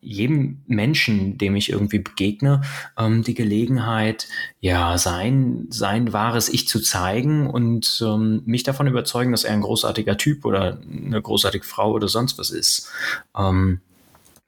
jedem 0.00 0.58
Menschen, 0.66 1.38
dem 1.38 1.56
ich 1.56 1.70
irgendwie 1.70 1.98
begegne, 1.98 2.62
ähm, 2.98 3.22
die 3.22 3.34
Gelegenheit, 3.34 4.28
ja, 4.60 4.98
sein, 4.98 5.66
sein 5.70 6.12
wahres 6.12 6.48
Ich 6.48 6.68
zu 6.68 6.80
zeigen 6.80 7.48
und 7.48 8.02
ähm, 8.04 8.42
mich 8.44 8.62
davon 8.62 8.86
überzeugen, 8.86 9.32
dass 9.32 9.44
er 9.44 9.54
ein 9.54 9.62
großartiger 9.62 10.16
Typ 10.16 10.44
oder 10.44 10.80
eine 10.80 11.20
großartige 11.20 11.64
Frau 11.64 11.92
oder 11.92 12.08
sonst 12.08 12.38
was 12.38 12.50
ist. 12.50 12.90
Ähm, 13.36 13.80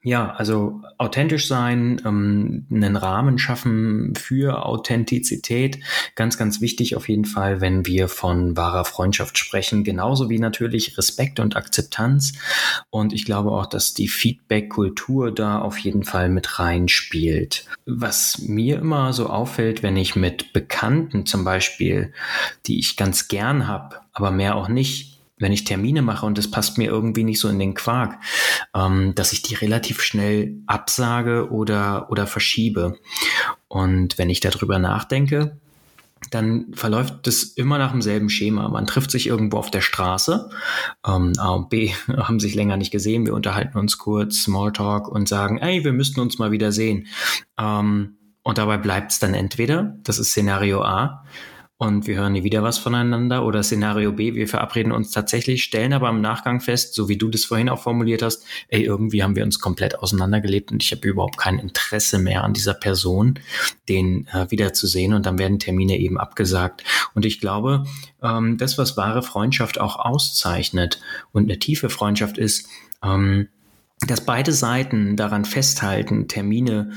ja, 0.05 0.35
also 0.35 0.81
authentisch 0.99 1.47
sein, 1.47 1.99
ähm, 2.05 2.67
einen 2.69 2.95
Rahmen 2.95 3.39
schaffen 3.39 4.13
für 4.13 4.63
Authentizität, 4.63 5.79
ganz, 6.13 6.37
ganz 6.37 6.61
wichtig 6.61 6.95
auf 6.95 7.09
jeden 7.09 7.25
Fall, 7.25 7.59
wenn 7.59 7.87
wir 7.87 8.07
von 8.07 8.55
wahrer 8.55 8.85
Freundschaft 8.85 9.39
sprechen, 9.39 9.83
genauso 9.83 10.29
wie 10.29 10.37
natürlich 10.37 10.95
Respekt 10.99 11.39
und 11.39 11.55
Akzeptanz. 11.55 12.33
Und 12.91 13.13
ich 13.13 13.25
glaube 13.25 13.49
auch, 13.49 13.65
dass 13.65 13.95
die 13.95 14.07
Feedback-Kultur 14.07 15.33
da 15.33 15.57
auf 15.57 15.79
jeden 15.79 16.03
Fall 16.03 16.29
mit 16.29 16.59
reinspielt. 16.59 17.65
Was 17.87 18.37
mir 18.37 18.77
immer 18.77 19.11
so 19.11 19.27
auffällt, 19.27 19.81
wenn 19.81 19.97
ich 19.97 20.15
mit 20.15 20.53
Bekannten 20.53 21.25
zum 21.25 21.43
Beispiel, 21.43 22.13
die 22.67 22.77
ich 22.77 22.95
ganz 22.95 23.27
gern 23.27 23.67
habe, 23.67 24.01
aber 24.13 24.29
mehr 24.29 24.55
auch 24.55 24.67
nicht, 24.67 25.14
wenn 25.37 25.51
ich 25.51 25.65
Termine 25.65 26.01
mache 26.01 26.25
und 26.25 26.37
es 26.37 26.49
passt 26.49 26.77
mir 26.77 26.89
irgendwie 26.89 27.23
nicht 27.23 27.39
so 27.39 27.49
in 27.49 27.59
den 27.59 27.73
Quark, 27.73 28.17
ähm, 28.73 29.13
dass 29.15 29.33
ich 29.33 29.41
die 29.41 29.55
relativ 29.55 30.01
schnell 30.01 30.57
absage 30.65 31.51
oder, 31.51 32.09
oder 32.09 32.27
verschiebe. 32.27 32.97
Und 33.67 34.17
wenn 34.17 34.29
ich 34.29 34.39
darüber 34.39 34.79
nachdenke, 34.79 35.59
dann 36.31 36.73
verläuft 36.73 37.27
es 37.27 37.43
immer 37.43 37.77
nach 37.77 37.91
demselben 37.91 38.29
Schema. 38.29 38.67
Man 38.69 38.87
trifft 38.87 39.11
sich 39.11 39.27
irgendwo 39.27 39.57
auf 39.57 39.69
der 39.69 39.81
Straße. 39.81 40.49
Ähm, 41.05 41.33
A 41.37 41.49
und 41.49 41.69
B 41.69 41.91
haben 42.07 42.39
sich 42.39 42.55
länger 42.55 42.77
nicht 42.77 42.91
gesehen. 42.91 43.25
Wir 43.25 43.33
unterhalten 43.33 43.77
uns 43.77 43.97
kurz, 43.97 44.43
Smalltalk 44.43 45.07
und 45.07 45.27
sagen, 45.27 45.57
ey, 45.57 45.83
wir 45.83 45.93
müssten 45.93 46.19
uns 46.19 46.39
mal 46.39 46.51
wieder 46.51 46.71
sehen. 46.71 47.07
Ähm, 47.59 48.17
und 48.43 48.57
dabei 48.57 48.77
bleibt 48.77 49.11
es 49.11 49.19
dann 49.19 49.33
entweder, 49.33 49.97
das 50.03 50.19
ist 50.19 50.29
Szenario 50.29 50.83
A, 50.83 51.25
und 51.77 52.07
wir 52.07 52.15
hören 52.15 52.33
nie 52.33 52.43
wieder 52.43 52.63
was 52.63 52.77
voneinander. 52.77 53.45
Oder 53.45 53.61
Szenario 53.61 54.13
B, 54.13 54.33
wir 54.33 54.47
verabreden 54.47 54.93
uns 54.93 55.11
tatsächlich, 55.11 55.63
stellen 55.63 55.91
aber 55.91 56.09
im 56.09 56.21
Nachgang 56.21 56.61
fest, 56.61 56.93
so 56.93 57.09
wie 57.09 57.17
du 57.17 57.27
das 57.27 57.43
vorhin 57.43 57.67
auch 57.67 57.81
formuliert 57.81 58.21
hast, 58.21 58.45
ey, 58.69 58.83
irgendwie 58.83 59.23
haben 59.23 59.35
wir 59.35 59.43
uns 59.43 59.59
komplett 59.59 59.99
auseinandergelebt 59.99 60.71
und 60.71 60.81
ich 60.81 60.91
habe 60.93 61.05
überhaupt 61.07 61.37
kein 61.37 61.59
Interesse 61.59 62.17
mehr 62.17 62.45
an 62.45 62.53
dieser 62.53 62.73
Person, 62.73 63.39
den 63.89 64.27
äh, 64.27 64.49
wiederzusehen 64.49 65.13
und 65.13 65.25
dann 65.25 65.37
werden 65.37 65.59
Termine 65.59 65.97
eben 65.97 66.17
abgesagt. 66.17 66.85
Und 67.13 67.25
ich 67.25 67.41
glaube, 67.41 67.83
ähm, 68.23 68.57
das, 68.57 68.77
was 68.77 68.95
wahre 68.95 69.21
Freundschaft 69.21 69.79
auch 69.79 69.97
auszeichnet 69.97 71.01
und 71.33 71.43
eine 71.43 71.59
tiefe 71.59 71.89
Freundschaft 71.89 72.37
ist, 72.37 72.69
ähm, 73.03 73.49
dass 74.07 74.21
beide 74.21 74.51
Seiten 74.51 75.15
daran 75.15 75.45
festhalten, 75.45 76.27
Termine 76.27 76.91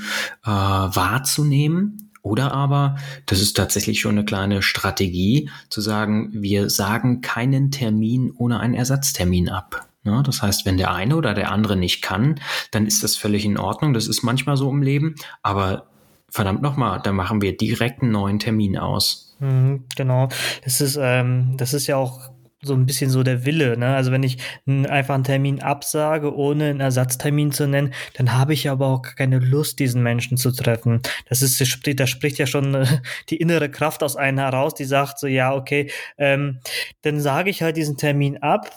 äh, 0.45 0.49
wahrzunehmen 0.49 2.08
oder 2.29 2.53
aber, 2.53 2.97
das 3.25 3.41
ist 3.41 3.57
tatsächlich 3.57 3.99
schon 3.99 4.11
eine 4.11 4.23
kleine 4.23 4.61
Strategie, 4.61 5.49
zu 5.69 5.81
sagen, 5.81 6.29
wir 6.31 6.69
sagen 6.69 7.21
keinen 7.21 7.71
Termin 7.71 8.31
ohne 8.37 8.59
einen 8.59 8.75
Ersatztermin 8.75 9.49
ab. 9.49 9.87
Ja, 10.03 10.21
das 10.21 10.41
heißt, 10.41 10.65
wenn 10.65 10.77
der 10.77 10.93
eine 10.93 11.15
oder 11.15 11.33
der 11.33 11.51
andere 11.51 11.75
nicht 11.75 12.01
kann, 12.01 12.39
dann 12.71 12.85
ist 12.85 13.03
das 13.03 13.17
völlig 13.17 13.43
in 13.45 13.57
Ordnung. 13.57 13.93
Das 13.93 14.07
ist 14.07 14.23
manchmal 14.23 14.55
so 14.55 14.69
im 14.69 14.81
Leben. 14.81 15.15
Aber 15.41 15.87
verdammt 16.29 16.61
nochmal, 16.61 17.01
da 17.03 17.11
machen 17.11 17.41
wir 17.41 17.57
direkt 17.57 18.01
einen 18.01 18.11
neuen 18.11 18.39
Termin 18.39 18.77
aus. 18.77 19.35
Mhm, 19.39 19.85
genau. 19.95 20.29
Das 20.63 20.79
ist, 20.81 20.97
ähm, 21.01 21.55
das 21.57 21.73
ist 21.73 21.87
ja 21.87 21.97
auch 21.97 22.29
so 22.61 22.73
ein 22.73 22.85
bisschen 22.85 23.09
so 23.09 23.23
der 23.23 23.45
Wille. 23.45 23.77
Ne? 23.77 23.95
Also 23.95 24.11
wenn 24.11 24.23
ich 24.23 24.37
einfach 24.67 25.15
einen 25.15 25.23
Termin 25.23 25.61
absage, 25.61 26.35
ohne 26.35 26.65
einen 26.65 26.81
Ersatztermin 26.81 27.51
zu 27.51 27.67
nennen, 27.67 27.93
dann 28.15 28.33
habe 28.33 28.53
ich 28.53 28.69
aber 28.69 28.87
auch 28.87 29.01
keine 29.01 29.39
Lust, 29.39 29.79
diesen 29.79 30.03
Menschen 30.03 30.37
zu 30.37 30.51
treffen. 30.51 31.01
Das 31.29 31.41
ist, 31.41 31.61
das 31.61 31.69
spricht, 31.69 31.99
da 31.99 32.07
spricht 32.07 32.37
ja 32.37 32.47
schon 32.47 32.75
äh, 32.75 32.85
die 33.29 33.37
innere 33.37 33.69
Kraft 33.69 34.03
aus 34.03 34.15
einem 34.15 34.39
heraus, 34.39 34.73
die 34.75 34.85
sagt 34.85 35.19
so, 35.19 35.27
ja, 35.27 35.53
okay, 35.53 35.89
ähm, 36.17 36.59
dann 37.01 37.21
sage 37.21 37.49
ich 37.49 37.61
halt 37.61 37.77
diesen 37.77 37.97
Termin 37.97 38.37
ab, 38.37 38.69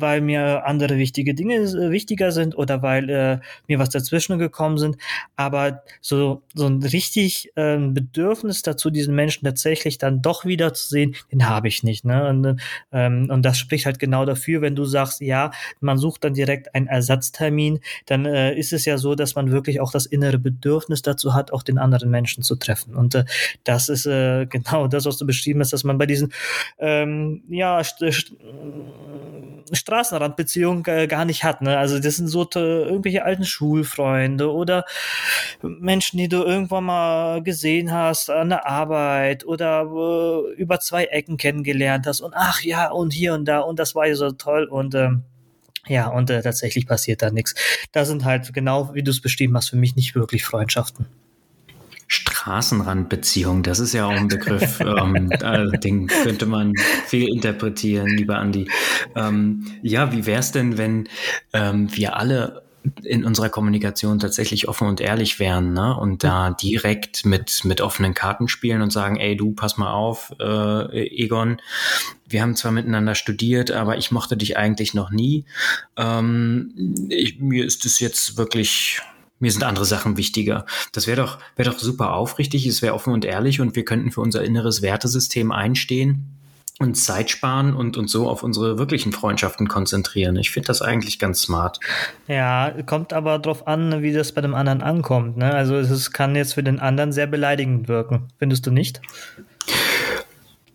weil 0.00 0.20
mir 0.20 0.66
andere 0.66 0.96
wichtige 0.96 1.34
Dinge 1.34 1.56
äh, 1.56 1.90
wichtiger 1.90 2.32
sind 2.32 2.56
oder 2.56 2.82
weil 2.82 3.10
äh, 3.10 3.38
mir 3.66 3.78
was 3.78 3.90
dazwischen 3.90 4.38
gekommen 4.38 4.78
sind. 4.78 4.96
Aber 5.36 5.82
so, 6.00 6.42
so 6.54 6.66
ein 6.66 6.82
richtig 6.82 7.52
äh, 7.56 7.78
Bedürfnis 7.78 8.62
dazu, 8.62 8.90
diesen 8.90 9.14
Menschen 9.14 9.44
tatsächlich 9.44 9.98
dann 9.98 10.22
doch 10.22 10.44
wieder 10.44 10.74
zu 10.74 10.88
sehen, 10.88 11.14
den 11.32 11.48
habe 11.48 11.68
ich 11.68 11.82
nicht. 11.82 12.04
Ne? 12.04 12.28
Und, 12.28 12.60
ähm, 12.92 13.28
und 13.30 13.42
das 13.42 13.58
spricht 13.58 13.86
halt 13.86 13.98
genau 13.98 14.24
dafür, 14.24 14.60
wenn 14.62 14.76
du 14.76 14.84
sagst, 14.84 15.20
ja, 15.20 15.50
man 15.80 15.98
sucht 15.98 16.24
dann 16.24 16.34
direkt 16.34 16.74
einen 16.74 16.86
Ersatztermin, 16.86 17.80
dann 18.06 18.26
äh, 18.26 18.54
ist 18.54 18.72
es 18.72 18.84
ja 18.84 18.98
so, 18.98 19.14
dass 19.14 19.34
man 19.34 19.50
wirklich 19.50 19.80
auch 19.80 19.92
das 19.92 20.06
innere 20.06 20.38
Bedürfnis 20.38 21.02
dazu 21.02 21.34
hat, 21.34 21.52
auch 21.52 21.62
den 21.62 21.78
anderen 21.78 22.10
Menschen 22.10 22.42
zu 22.42 22.56
treffen. 22.56 22.94
Und 22.94 23.14
äh, 23.14 23.24
das 23.64 23.88
ist 23.88 24.06
äh, 24.06 24.46
genau 24.50 24.86
das, 24.88 25.06
was 25.06 25.18
du 25.18 25.26
beschrieben 25.26 25.60
hast, 25.60 25.72
dass 25.72 25.84
man 25.84 25.98
bei 25.98 26.06
diesen 26.06 26.32
ähm, 26.78 27.42
ja, 27.48 27.82
St 27.82 28.04
St 29.74 29.85
Straßenrandbeziehungen 29.86 30.84
äh, 30.86 31.06
gar 31.06 31.24
nicht 31.24 31.44
hat. 31.44 31.62
Ne? 31.62 31.78
Also 31.78 32.00
das 32.00 32.16
sind 32.16 32.26
so 32.26 32.48
irgendwelche 32.52 33.24
alten 33.24 33.44
Schulfreunde 33.44 34.52
oder 34.52 34.84
Menschen, 35.62 36.18
die 36.18 36.28
du 36.28 36.42
irgendwann 36.42 36.84
mal 36.84 37.42
gesehen 37.42 37.92
hast 37.92 38.28
an 38.28 38.48
der 38.48 38.66
Arbeit 38.66 39.46
oder 39.46 39.82
äh, 39.82 40.54
über 40.54 40.80
zwei 40.80 41.04
Ecken 41.04 41.36
kennengelernt 41.36 42.06
hast 42.06 42.20
und 42.20 42.34
ach 42.34 42.62
ja, 42.62 42.90
und 42.90 43.12
hier 43.12 43.34
und 43.34 43.44
da 43.44 43.60
und 43.60 43.78
das 43.78 43.94
war 43.94 44.08
ja 44.08 44.16
so 44.16 44.32
toll 44.32 44.64
und 44.64 44.96
ähm, 44.96 45.22
ja, 45.86 46.08
und 46.08 46.30
äh, 46.30 46.42
tatsächlich 46.42 46.88
passiert 46.88 47.22
da 47.22 47.30
nichts. 47.30 47.54
Da 47.92 48.04
sind 48.04 48.24
halt 48.24 48.52
genau, 48.52 48.92
wie 48.94 49.04
du 49.04 49.12
es 49.12 49.20
beschrieben 49.20 49.56
hast, 49.56 49.68
für 49.68 49.76
mich 49.76 49.94
nicht 49.94 50.16
wirklich 50.16 50.44
Freundschaften. 50.44 51.06
Straßenrandbeziehung, 52.46 53.64
das 53.64 53.80
ist 53.80 53.92
ja 53.92 54.06
auch 54.06 54.12
ein 54.12 54.28
Begriff, 54.28 54.78
ähm, 54.80 55.28
den 55.82 56.06
könnte 56.06 56.46
man 56.46 56.74
viel 57.06 57.28
interpretieren, 57.28 58.06
lieber 58.06 58.36
Andi. 58.38 58.70
Ähm, 59.16 59.66
ja, 59.82 60.12
wie 60.12 60.26
wäre 60.26 60.38
es 60.38 60.52
denn, 60.52 60.78
wenn 60.78 61.08
ähm, 61.52 61.88
wir 61.90 62.16
alle 62.16 62.62
in 63.02 63.24
unserer 63.24 63.48
Kommunikation 63.48 64.20
tatsächlich 64.20 64.68
offen 64.68 64.86
und 64.86 65.00
ehrlich 65.00 65.40
wären 65.40 65.72
ne? 65.72 65.96
und 65.96 66.22
da 66.22 66.50
direkt 66.50 67.26
mit, 67.26 67.64
mit 67.64 67.80
offenen 67.80 68.14
Karten 68.14 68.46
spielen 68.46 68.80
und 68.80 68.92
sagen, 68.92 69.16
ey 69.16 69.36
du, 69.36 69.50
pass 69.50 69.76
mal 69.76 69.90
auf, 69.90 70.32
äh, 70.38 71.24
Egon, 71.24 71.60
wir 72.28 72.42
haben 72.42 72.54
zwar 72.54 72.70
miteinander 72.70 73.16
studiert, 73.16 73.72
aber 73.72 73.98
ich 73.98 74.12
mochte 74.12 74.36
dich 74.36 74.56
eigentlich 74.56 74.94
noch 74.94 75.10
nie. 75.10 75.46
Ähm, 75.96 77.08
ich, 77.08 77.40
mir 77.40 77.64
ist 77.64 77.84
es 77.86 77.98
jetzt 77.98 78.36
wirklich 78.36 79.00
mir 79.38 79.50
sind 79.50 79.64
andere 79.64 79.84
Sachen 79.84 80.16
wichtiger. 80.16 80.64
Das 80.92 81.06
wäre 81.06 81.22
doch, 81.22 81.38
wäre 81.56 81.70
doch 81.70 81.78
super 81.78 82.14
aufrichtig, 82.14 82.66
es 82.66 82.82
wäre 82.82 82.94
offen 82.94 83.12
und 83.12 83.24
ehrlich 83.24 83.60
und 83.60 83.76
wir 83.76 83.84
könnten 83.84 84.10
für 84.10 84.20
unser 84.20 84.42
inneres 84.42 84.82
Wertesystem 84.82 85.52
einstehen 85.52 86.36
und 86.78 86.94
Zeit 86.94 87.30
sparen 87.30 87.74
und 87.74 87.96
uns 87.96 88.12
so 88.12 88.28
auf 88.28 88.42
unsere 88.42 88.78
wirklichen 88.78 89.12
Freundschaften 89.12 89.66
konzentrieren. 89.66 90.36
Ich 90.36 90.50
finde 90.50 90.66
das 90.66 90.82
eigentlich 90.82 91.18
ganz 91.18 91.42
smart. 91.42 91.80
Ja, 92.28 92.70
kommt 92.84 93.12
aber 93.14 93.38
drauf 93.38 93.66
an, 93.66 94.02
wie 94.02 94.12
das 94.12 94.32
bei 94.32 94.42
dem 94.42 94.54
anderen 94.54 94.82
ankommt. 94.82 95.38
Ne? 95.38 95.52
Also 95.52 95.76
es 95.76 96.12
kann 96.12 96.36
jetzt 96.36 96.54
für 96.54 96.62
den 96.62 96.78
anderen 96.78 97.12
sehr 97.12 97.26
beleidigend 97.26 97.88
wirken. 97.88 98.28
Findest 98.38 98.66
du 98.66 98.70
nicht? 98.70 99.00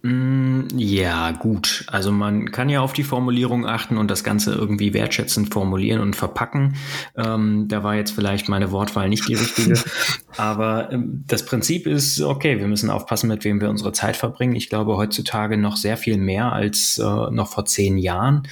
Mm, 0.04 0.62
ja, 0.76 1.32
gut. 1.32 1.86
Also 1.88 2.12
man 2.12 2.52
kann 2.52 2.70
ja 2.70 2.82
auf 2.82 2.94
die 2.94 3.04
Formulierung 3.04 3.68
achten 3.68 3.98
und 3.98 4.10
das 4.10 4.24
Ganze 4.24 4.54
irgendwie 4.54 4.94
wertschätzend 4.94 5.54
formulieren 5.54 6.02
und 6.02 6.16
verpacken. 6.16 6.76
Ähm, 7.16 7.68
da 7.68 7.84
war 7.84 7.96
jetzt 7.96 8.12
vielleicht 8.12 8.50
meine 8.50 8.72
Wortwahl 8.72 9.10
nicht 9.10 9.28
die 9.28 9.36
richtige. 9.36 9.80
Aber 10.38 10.92
ähm, 10.92 11.24
das 11.28 11.46
Prinzip 11.46 11.86
ist, 11.86 12.20
okay, 12.20 12.58
wir 12.58 12.68
müssen 12.68 12.90
aufpassen, 12.90 13.28
mit 13.28 13.44
wem 13.44 13.62
wir 13.62 13.70
unsere 13.70 13.92
Zeit 13.92 14.18
verbringen. 14.18 14.56
Ich 14.56 14.70
glaube 14.70 14.98
heutzutage 14.98 15.56
noch 15.58 15.78
sehr 15.78 15.98
viel 15.98 16.18
mehr 16.18 16.52
als 16.52 16.98
äh, 16.98 17.04
noch 17.04 17.50
vor 17.50 17.66
zehn 17.66 18.00
Jahren. 18.00 18.48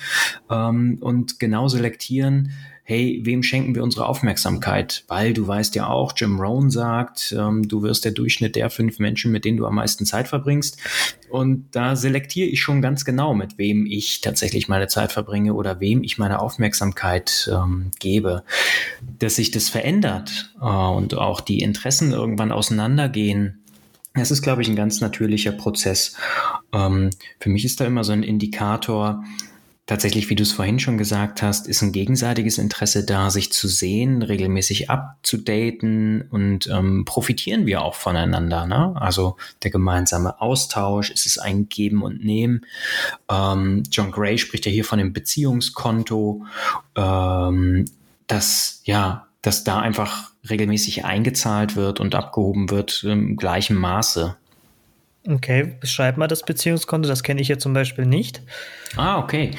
Ähm, 0.52 1.00
und 1.02 1.40
genau 1.40 1.68
selektieren, 1.68 2.52
hey, 2.90 3.22
wem 3.24 3.44
schenken 3.44 3.76
wir 3.76 3.84
unsere 3.84 4.08
Aufmerksamkeit? 4.08 5.04
Weil 5.08 5.34
du 5.34 5.48
weißt 5.48 5.76
ja 5.76 5.86
auch, 5.86 6.12
Jim 6.18 6.40
Rohn 6.40 6.72
sagt, 6.72 7.36
ähm, 7.38 7.68
du 7.68 7.84
wirst 7.84 8.04
der 8.04 8.14
Durchschnitt 8.14 8.56
der 8.56 8.72
fünf 8.72 8.98
Menschen, 8.98 9.32
mit 9.32 9.46
denen 9.46 9.58
du 9.58 9.68
am 9.68 9.76
meisten 9.76 10.08
Zeit 10.08 10.28
verbringst. 10.28 10.80
Und 11.30 11.68
da 11.70 11.96
selektiere 11.96 12.48
ich 12.50 12.64
schon 12.64 12.82
ganz 12.82 13.06
genau, 13.06 13.36
mit 13.36 13.60
wem 13.60 13.86
ich 13.86 14.22
tatsächlich 14.22 14.70
meine 14.70 14.88
Zeit 14.88 15.12
verbringe 15.12 15.54
oder 15.54 15.80
wem 15.80 16.02
ich 16.02 16.18
meine 16.18 16.40
Aufmerksamkeit 16.42 17.48
ähm, 17.54 17.92
gebe. 18.00 18.44
Dass 19.20 19.36
sich 19.36 19.52
das 19.52 19.70
verändert 19.70 20.56
äh, 20.60 20.66
und 20.66 21.14
auch 21.14 21.42
die 21.42 21.60
Interessen 21.60 22.12
irgendwann 22.12 22.52
auseinandergehen, 22.52 23.64
das 24.16 24.32
ist, 24.32 24.42
glaube 24.42 24.64
ich, 24.64 24.68
ein 24.68 24.76
ganz 24.76 25.00
natürlicher 25.00 25.52
Prozess. 25.52 26.16
Ähm, 26.74 27.12
für 27.40 27.50
mich 27.50 27.66
ist 27.66 27.80
da 27.80 27.86
immer 27.86 28.04
so 28.04 28.14
ein 28.14 28.24
Indikator, 28.24 29.24
tatsächlich, 29.90 30.30
wie 30.30 30.36
du 30.36 30.44
es 30.44 30.52
vorhin 30.52 30.80
schon 30.80 31.00
gesagt 31.00 31.42
hast, 31.42 31.68
ist 31.68 31.82
ein 31.82 31.92
gegenseitiges 31.92 32.60
Interesse 32.60 33.04
da, 33.04 33.32
sich 33.32 33.52
zu 33.52 33.68
sehen, 33.68 34.22
regelmäßig 34.22 34.92
abzudaten 34.92 36.22
und 36.30 36.68
ähm, 36.68 37.06
profitieren 37.06 37.66
wir 37.66 37.82
auch 37.82 37.96
voneinander. 37.96 38.68
Ne? 38.68 38.94
Also 38.96 39.36
der 39.64 39.72
gemeinsame 39.72 40.40
Austausch, 40.42 41.10
ist 41.10 41.26
es 41.26 41.40
ein 41.40 41.70
Geben 41.70 42.04
und 42.04 42.24
Nehmen. 42.24 42.68
Ähm, 43.32 43.82
John 43.90 44.12
Gray 44.12 44.38
spricht 44.38 44.68
ja 44.68 44.72
hier 44.72 44.86
von 44.86 45.00
dem 45.00 45.12
Beziehungskonto, 45.12 46.46
ähm, 46.96 47.86
dass 48.28 48.82
ja, 48.84 49.26
dass 49.42 49.64
da 49.64 49.80
einfach 49.80 50.30
regelmäßig 50.48 51.04
eingezahlt 51.04 51.76
wird 51.76 52.00
und 52.00 52.14
abgehoben 52.14 52.70
wird 52.70 53.04
im 53.04 53.38
gleichen 53.38 53.76
Maße. 53.76 54.38
Okay, 55.28 55.76
beschreib 55.80 56.18
mal 56.18 56.28
das 56.28 56.44
Beziehungskonto, 56.44 57.08
das 57.08 57.24
kenne 57.24 57.42
ich 57.42 57.50
ja 57.50 57.58
zum 57.58 57.74
Beispiel 57.74 58.06
nicht. 58.06 58.42
Ah, 58.96 59.20
okay. 59.20 59.52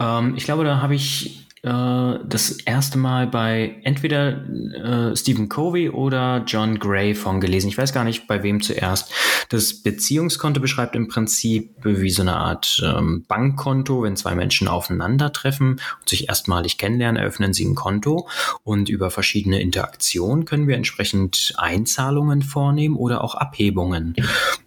Ähm, 0.00 0.34
ich 0.36 0.44
glaube, 0.44 0.64
da 0.64 0.82
habe 0.82 0.94
ich 0.94 1.43
äh, 1.64 2.18
das 2.26 2.50
erste 2.66 2.98
Mal 2.98 3.26
bei 3.26 3.76
entweder 3.84 4.44
äh, 4.44 5.16
Stephen 5.16 5.48
Covey 5.48 5.88
oder 5.88 6.44
John 6.46 6.78
Gray 6.78 7.14
von 7.14 7.40
gelesen. 7.40 7.68
Ich 7.68 7.78
weiß 7.78 7.94
gar 7.94 8.04
nicht, 8.04 8.26
bei 8.26 8.42
wem 8.42 8.60
zuerst. 8.60 9.10
Das 9.48 9.82
Beziehungskonto 9.82 10.60
beschreibt 10.60 10.94
im 10.94 11.08
Prinzip 11.08 11.74
wie 11.82 12.10
so 12.10 12.20
eine 12.20 12.36
Art 12.36 12.82
ähm, 12.84 13.24
Bankkonto. 13.26 14.02
Wenn 14.02 14.16
zwei 14.16 14.34
Menschen 14.34 14.68
aufeinandertreffen 14.68 15.80
und 16.00 16.08
sich 16.08 16.28
erstmalig 16.28 16.76
kennenlernen, 16.76 17.20
eröffnen 17.20 17.54
sie 17.54 17.64
ein 17.64 17.74
Konto 17.74 18.28
und 18.62 18.90
über 18.90 19.10
verschiedene 19.10 19.60
Interaktionen 19.60 20.44
können 20.44 20.68
wir 20.68 20.76
entsprechend 20.76 21.54
Einzahlungen 21.56 22.42
vornehmen 22.42 22.96
oder 22.96 23.24
auch 23.24 23.34
Abhebungen. 23.34 24.14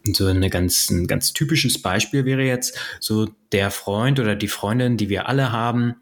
Und 0.06 0.16
so 0.16 0.26
eine 0.26 0.50
ganz, 0.50 0.90
ein 0.90 1.06
ganz 1.06 1.34
typisches 1.34 1.80
Beispiel 1.80 2.26
wäre 2.26 2.44
jetzt 2.44 2.76
so 3.00 3.28
der 3.52 3.70
Freund 3.70 4.20
oder 4.20 4.36
die 4.36 4.48
Freundin, 4.48 4.98
die 4.98 5.10
wir 5.10 5.30
alle 5.30 5.52
haben, 5.52 5.96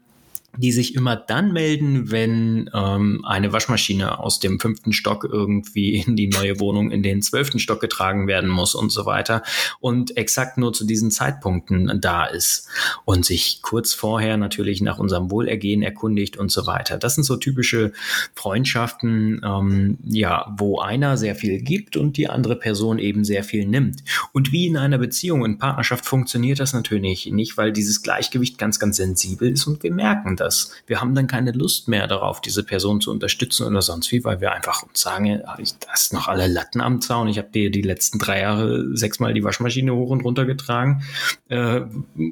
die 0.56 0.72
sich 0.72 0.94
immer 0.94 1.16
dann 1.16 1.52
melden, 1.52 2.10
wenn 2.10 2.70
ähm, 2.74 3.24
eine 3.24 3.52
Waschmaschine 3.52 4.18
aus 4.18 4.40
dem 4.40 4.60
fünften 4.60 4.92
Stock 4.92 5.24
irgendwie 5.30 5.96
in 5.96 6.16
die 6.16 6.28
neue 6.28 6.60
Wohnung 6.60 6.90
in 6.90 7.02
den 7.02 7.22
zwölften 7.22 7.58
Stock 7.58 7.80
getragen 7.80 8.26
werden 8.26 8.50
muss 8.50 8.74
und 8.74 8.90
so 8.90 9.06
weiter 9.06 9.42
und 9.80 10.16
exakt 10.16 10.58
nur 10.58 10.72
zu 10.72 10.84
diesen 10.84 11.10
Zeitpunkten 11.10 12.00
da 12.00 12.24
ist 12.24 12.68
und 13.04 13.24
sich 13.24 13.60
kurz 13.62 13.92
vorher 13.92 14.36
natürlich 14.36 14.80
nach 14.80 14.98
unserem 14.98 15.30
Wohlergehen 15.30 15.82
erkundigt 15.82 16.36
und 16.36 16.50
so 16.50 16.66
weiter. 16.66 16.98
Das 16.98 17.14
sind 17.14 17.24
so 17.24 17.36
typische 17.36 17.92
Freundschaften, 18.34 19.40
ähm, 19.44 19.98
ja, 20.04 20.54
wo 20.56 20.80
einer 20.80 21.16
sehr 21.16 21.34
viel 21.34 21.60
gibt 21.60 21.96
und 21.96 22.16
die 22.16 22.28
andere 22.28 22.56
Person 22.56 22.98
eben 22.98 23.24
sehr 23.24 23.44
viel 23.44 23.66
nimmt. 23.66 24.02
Und 24.32 24.52
wie 24.52 24.66
in 24.66 24.76
einer 24.76 24.98
Beziehung, 24.98 25.44
in 25.44 25.58
Partnerschaft 25.58 26.04
funktioniert 26.04 26.60
das 26.60 26.72
natürlich 26.72 27.26
nicht, 27.26 27.56
weil 27.56 27.72
dieses 27.72 28.02
Gleichgewicht 28.02 28.58
ganz, 28.58 28.78
ganz 28.78 28.96
sensibel 28.96 29.50
ist 29.50 29.66
und 29.66 29.82
wir 29.82 29.92
merken 29.92 30.36
das 30.36 30.45
das. 30.46 30.72
Wir 30.86 31.00
haben 31.00 31.14
dann 31.14 31.26
keine 31.26 31.52
Lust 31.52 31.88
mehr 31.88 32.06
darauf, 32.06 32.40
diese 32.40 32.62
Person 32.62 33.00
zu 33.00 33.10
unterstützen 33.10 33.66
oder 33.66 33.82
sonst 33.82 34.10
wie, 34.12 34.24
weil 34.24 34.40
wir 34.40 34.52
einfach 34.52 34.82
uns 34.82 35.00
sagen, 35.00 35.42
ich, 35.58 35.78
da 35.78 35.92
ist 35.92 36.12
noch 36.12 36.28
alle 36.28 36.46
Latten 36.46 36.80
am 36.80 37.00
Zaun. 37.00 37.28
Ich 37.28 37.38
habe 37.38 37.48
dir 37.50 37.70
die 37.70 37.82
letzten 37.82 38.18
drei 38.18 38.40
Jahre 38.40 38.96
sechsmal 38.96 39.34
die 39.34 39.44
Waschmaschine 39.44 39.94
hoch 39.94 40.10
und 40.10 40.22
runter 40.22 40.46
getragen. 40.46 41.02
Äh, 41.48 41.82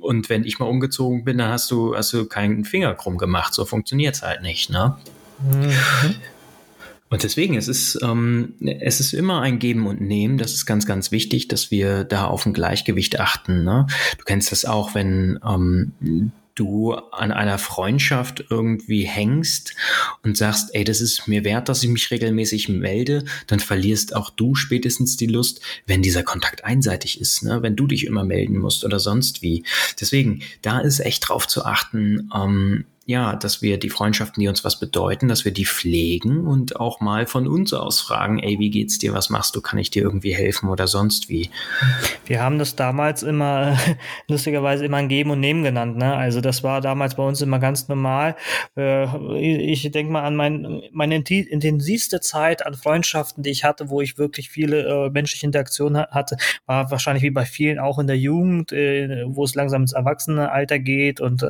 und 0.00 0.30
wenn 0.30 0.44
ich 0.44 0.58
mal 0.58 0.66
umgezogen 0.66 1.24
bin, 1.24 1.38
dann 1.38 1.50
hast 1.50 1.70
du, 1.70 1.96
hast 1.96 2.12
du 2.12 2.26
keinen 2.26 2.64
Finger 2.64 2.94
krumm 2.94 3.18
gemacht. 3.18 3.52
So 3.52 3.64
funktioniert 3.64 4.14
es 4.14 4.22
halt 4.22 4.42
nicht, 4.42 4.70
ne? 4.70 4.96
Mhm. 5.42 5.72
Und 7.14 7.22
deswegen, 7.22 7.54
es 7.54 7.68
ist, 7.68 7.98
ähm, 8.02 8.54
es 8.60 8.98
ist 8.98 9.12
immer 9.12 9.40
ein 9.40 9.60
Geben 9.60 9.86
und 9.86 10.00
Nehmen. 10.00 10.36
Das 10.36 10.52
ist 10.52 10.66
ganz, 10.66 10.84
ganz 10.84 11.12
wichtig, 11.12 11.46
dass 11.46 11.70
wir 11.70 12.02
da 12.02 12.24
auf 12.24 12.44
ein 12.44 12.52
Gleichgewicht 12.52 13.20
achten. 13.20 13.62
Ne? 13.62 13.86
Du 14.18 14.24
kennst 14.24 14.50
das 14.50 14.64
auch, 14.64 14.96
wenn 14.96 15.38
ähm, 15.46 16.32
du 16.54 16.92
an 16.92 17.32
einer 17.32 17.58
Freundschaft 17.58 18.44
irgendwie 18.50 19.04
hängst 19.04 19.74
und 20.22 20.36
sagst, 20.36 20.74
ey, 20.74 20.84
das 20.84 21.00
ist 21.00 21.26
mir 21.26 21.44
wert, 21.44 21.68
dass 21.68 21.82
ich 21.82 21.88
mich 21.88 22.10
regelmäßig 22.10 22.68
melde, 22.68 23.24
dann 23.46 23.60
verlierst 23.60 24.14
auch 24.14 24.30
du 24.30 24.54
spätestens 24.54 25.16
die 25.16 25.26
Lust, 25.26 25.60
wenn 25.86 26.02
dieser 26.02 26.22
Kontakt 26.22 26.64
einseitig 26.64 27.20
ist, 27.20 27.42
ne? 27.42 27.62
wenn 27.62 27.76
du 27.76 27.86
dich 27.86 28.06
immer 28.06 28.24
melden 28.24 28.58
musst 28.58 28.84
oder 28.84 29.00
sonst 29.00 29.42
wie. 29.42 29.64
Deswegen, 30.00 30.42
da 30.62 30.80
ist 30.80 31.00
echt 31.00 31.28
drauf 31.28 31.48
zu 31.48 31.64
achten, 31.64 32.30
ähm, 32.34 32.84
ja, 33.06 33.36
dass 33.36 33.60
wir 33.60 33.78
die 33.78 33.90
Freundschaften, 33.90 34.40
die 34.40 34.48
uns 34.48 34.64
was 34.64 34.80
bedeuten, 34.80 35.28
dass 35.28 35.44
wir 35.44 35.52
die 35.52 35.66
pflegen 35.66 36.46
und 36.46 36.80
auch 36.80 37.00
mal 37.00 37.26
von 37.26 37.46
uns 37.46 37.74
aus 37.74 38.00
fragen, 38.00 38.38
ey, 38.38 38.58
wie 38.58 38.70
geht's 38.70 38.98
dir, 38.98 39.12
was 39.12 39.28
machst 39.28 39.54
du, 39.54 39.60
kann 39.60 39.78
ich 39.78 39.90
dir 39.90 40.02
irgendwie 40.02 40.34
helfen 40.34 40.70
oder 40.70 40.86
sonst 40.86 41.28
wie? 41.28 41.50
Wir 42.24 42.40
haben 42.40 42.58
das 42.58 42.76
damals 42.76 43.22
immer, 43.22 43.76
lustigerweise 44.28 44.86
immer 44.86 44.96
ein 44.96 45.08
Geben 45.08 45.30
und 45.30 45.40
Nehmen 45.40 45.62
genannt, 45.62 45.98
ne? 45.98 46.14
Also 46.14 46.40
das 46.40 46.62
war 46.62 46.80
damals 46.80 47.16
bei 47.16 47.22
uns 47.22 47.42
immer 47.42 47.58
ganz 47.58 47.88
normal. 47.88 48.36
Äh, 48.74 49.04
ich 49.38 49.90
denke 49.90 50.10
mal 50.10 50.22
an 50.22 50.36
mein, 50.36 50.82
meine 50.90 51.16
intensivste 51.16 52.20
Zeit 52.20 52.64
an 52.64 52.72
Freundschaften, 52.72 53.42
die 53.42 53.50
ich 53.50 53.64
hatte, 53.64 53.90
wo 53.90 54.00
ich 54.00 54.16
wirklich 54.16 54.48
viele 54.48 54.80
äh, 54.80 55.10
menschliche 55.10 55.44
Interaktionen 55.44 56.06
hatte, 56.10 56.38
war 56.64 56.90
wahrscheinlich 56.90 57.22
wie 57.22 57.30
bei 57.30 57.44
vielen 57.44 57.78
auch 57.78 57.98
in 57.98 58.06
der 58.06 58.18
Jugend, 58.18 58.72
äh, 58.72 59.24
wo 59.26 59.44
es 59.44 59.54
langsam 59.54 59.82
ins 59.82 59.92
Erwachsenenalter 59.92 60.78
geht 60.78 61.20
und 61.20 61.44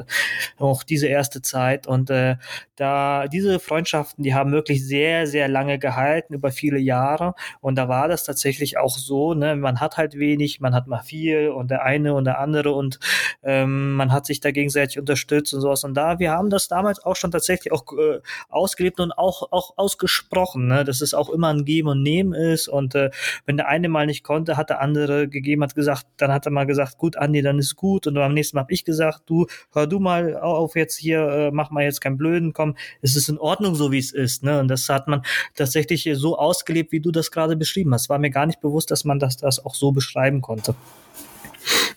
auch 0.58 0.82
diese 0.82 1.06
erste 1.06 1.43
Zeit. 1.44 1.87
Und 1.87 2.11
äh, 2.11 2.37
da 2.76 3.28
diese 3.28 3.61
Freundschaften, 3.61 4.24
die 4.24 4.35
haben 4.35 4.52
wirklich 4.52 4.87
sehr, 4.87 5.26
sehr 5.26 5.48
lange 5.48 5.78
gehalten, 5.78 6.35
über 6.35 6.50
viele 6.50 6.78
Jahre. 6.78 7.35
Und 7.61 7.76
da 7.76 7.88
war 7.88 8.09
das 8.09 8.24
tatsächlich 8.24 8.78
auch 8.78 8.98
so, 8.98 9.35
ne, 9.35 9.57
man 9.57 9.80
hat 9.80 9.96
halt 9.96 10.18
wenig, 10.18 10.61
man 10.61 10.74
hat 10.74 10.87
mal 10.87 11.02
viel 11.02 11.50
und 11.50 11.70
der 11.70 11.83
eine 11.83 12.14
und 12.14 12.24
der 12.24 12.38
andere 12.38 12.72
und 12.72 12.98
ähm, 13.42 13.94
man 13.94 14.12
hat 14.12 14.26
sich 14.26 14.40
da 14.40 14.50
gegenseitig 14.50 14.98
unterstützt 14.98 15.54
und 15.54 15.61
sowas. 15.61 15.85
Und 15.85 15.94
da, 15.94 16.18
wir 16.18 16.30
haben 16.33 16.50
das 16.50 16.68
damals 16.68 17.04
auch 17.04 17.16
schon 17.16 17.30
tatsächlich 17.30 17.72
auch 17.72 17.85
äh, 17.92 18.20
ausgelebt 18.48 19.00
und 19.00 19.12
auch, 19.12 19.52
auch 19.52 19.74
ausgesprochen, 19.76 20.66
ne, 20.66 20.85
dass 20.85 21.00
es 21.00 21.14
auch 21.14 21.30
immer 21.30 21.48
ein 21.48 21.64
Geben 21.64 21.88
und 21.88 22.02
Nehmen 22.02 22.33
ist. 22.33 22.68
Und 22.68 22.94
äh, 22.94 23.11
wenn 23.46 23.57
der 23.57 23.68
eine 23.68 23.88
mal 23.88 24.07
nicht 24.07 24.24
konnte, 24.24 24.57
hat 24.57 24.70
der 24.70 24.80
andere 24.80 25.28
gegeben, 25.28 25.62
hat 25.62 25.74
gesagt, 25.74 26.07
dann 26.16 26.33
hat 26.33 26.46
er 26.46 26.52
mal 26.52 26.66
gesagt, 26.66 26.98
gut, 26.98 27.16
Andi, 27.16 27.42
dann 27.42 27.59
ist 27.59 27.76
gut. 27.76 28.07
Und 28.07 28.16
am 28.18 28.35
nächsten 28.35 28.57
Mal 28.57 28.62
habe 28.62 28.72
ich 28.72 28.85
gesagt, 28.85 29.22
du, 29.26 29.46
hör 29.72 29.87
du 29.87 30.00
mal 30.00 30.37
auf 30.37 30.76
jetzt 30.76 30.96
hier 30.96 31.20
äh, 31.35 31.51
mach 31.51 31.70
mal 31.70 31.85
jetzt 31.85 32.01
keinen 32.01 32.16
Blöden, 32.16 32.53
komm, 32.53 32.77
es 33.03 33.16
ist 33.16 33.29
in 33.29 33.38
Ordnung, 33.38 33.75
so 33.75 33.92
wie 33.92 33.99
es 33.99 34.12
ist. 34.12 34.42
Ne? 34.42 34.61
Und 34.61 34.68
das 34.68 34.88
hat 34.88 35.09
man 35.09 35.23
tatsächlich 35.55 36.09
so 36.14 36.38
ausgelebt, 36.38 36.92
wie 36.92 37.01
du 37.01 37.11
das 37.11 37.31
gerade 37.31 37.57
beschrieben 37.57 37.92
hast. 37.92 38.09
War 38.09 38.18
mir 38.18 38.31
gar 38.31 38.47
nicht 38.47 38.61
bewusst, 38.61 38.90
dass 38.90 39.05
man 39.05 39.18
das, 39.18 39.37
das 39.37 39.64
auch 39.64 39.75
so 39.75 39.92
beschreiben 39.92 40.40
konnte. 40.40 40.75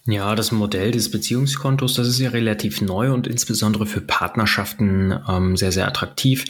Ja, 0.09 0.35
das 0.35 0.53
Modell 0.53 0.91
des 0.91 1.11
Beziehungskontos, 1.11 1.95
das 1.95 2.07
ist 2.07 2.19
ja 2.19 2.29
relativ 2.29 2.79
neu 2.79 3.11
und 3.11 3.27
insbesondere 3.27 3.85
für 3.85 3.99
Partnerschaften 3.99 5.19
ähm, 5.27 5.57
sehr, 5.57 5.73
sehr 5.73 5.85
attraktiv, 5.85 6.45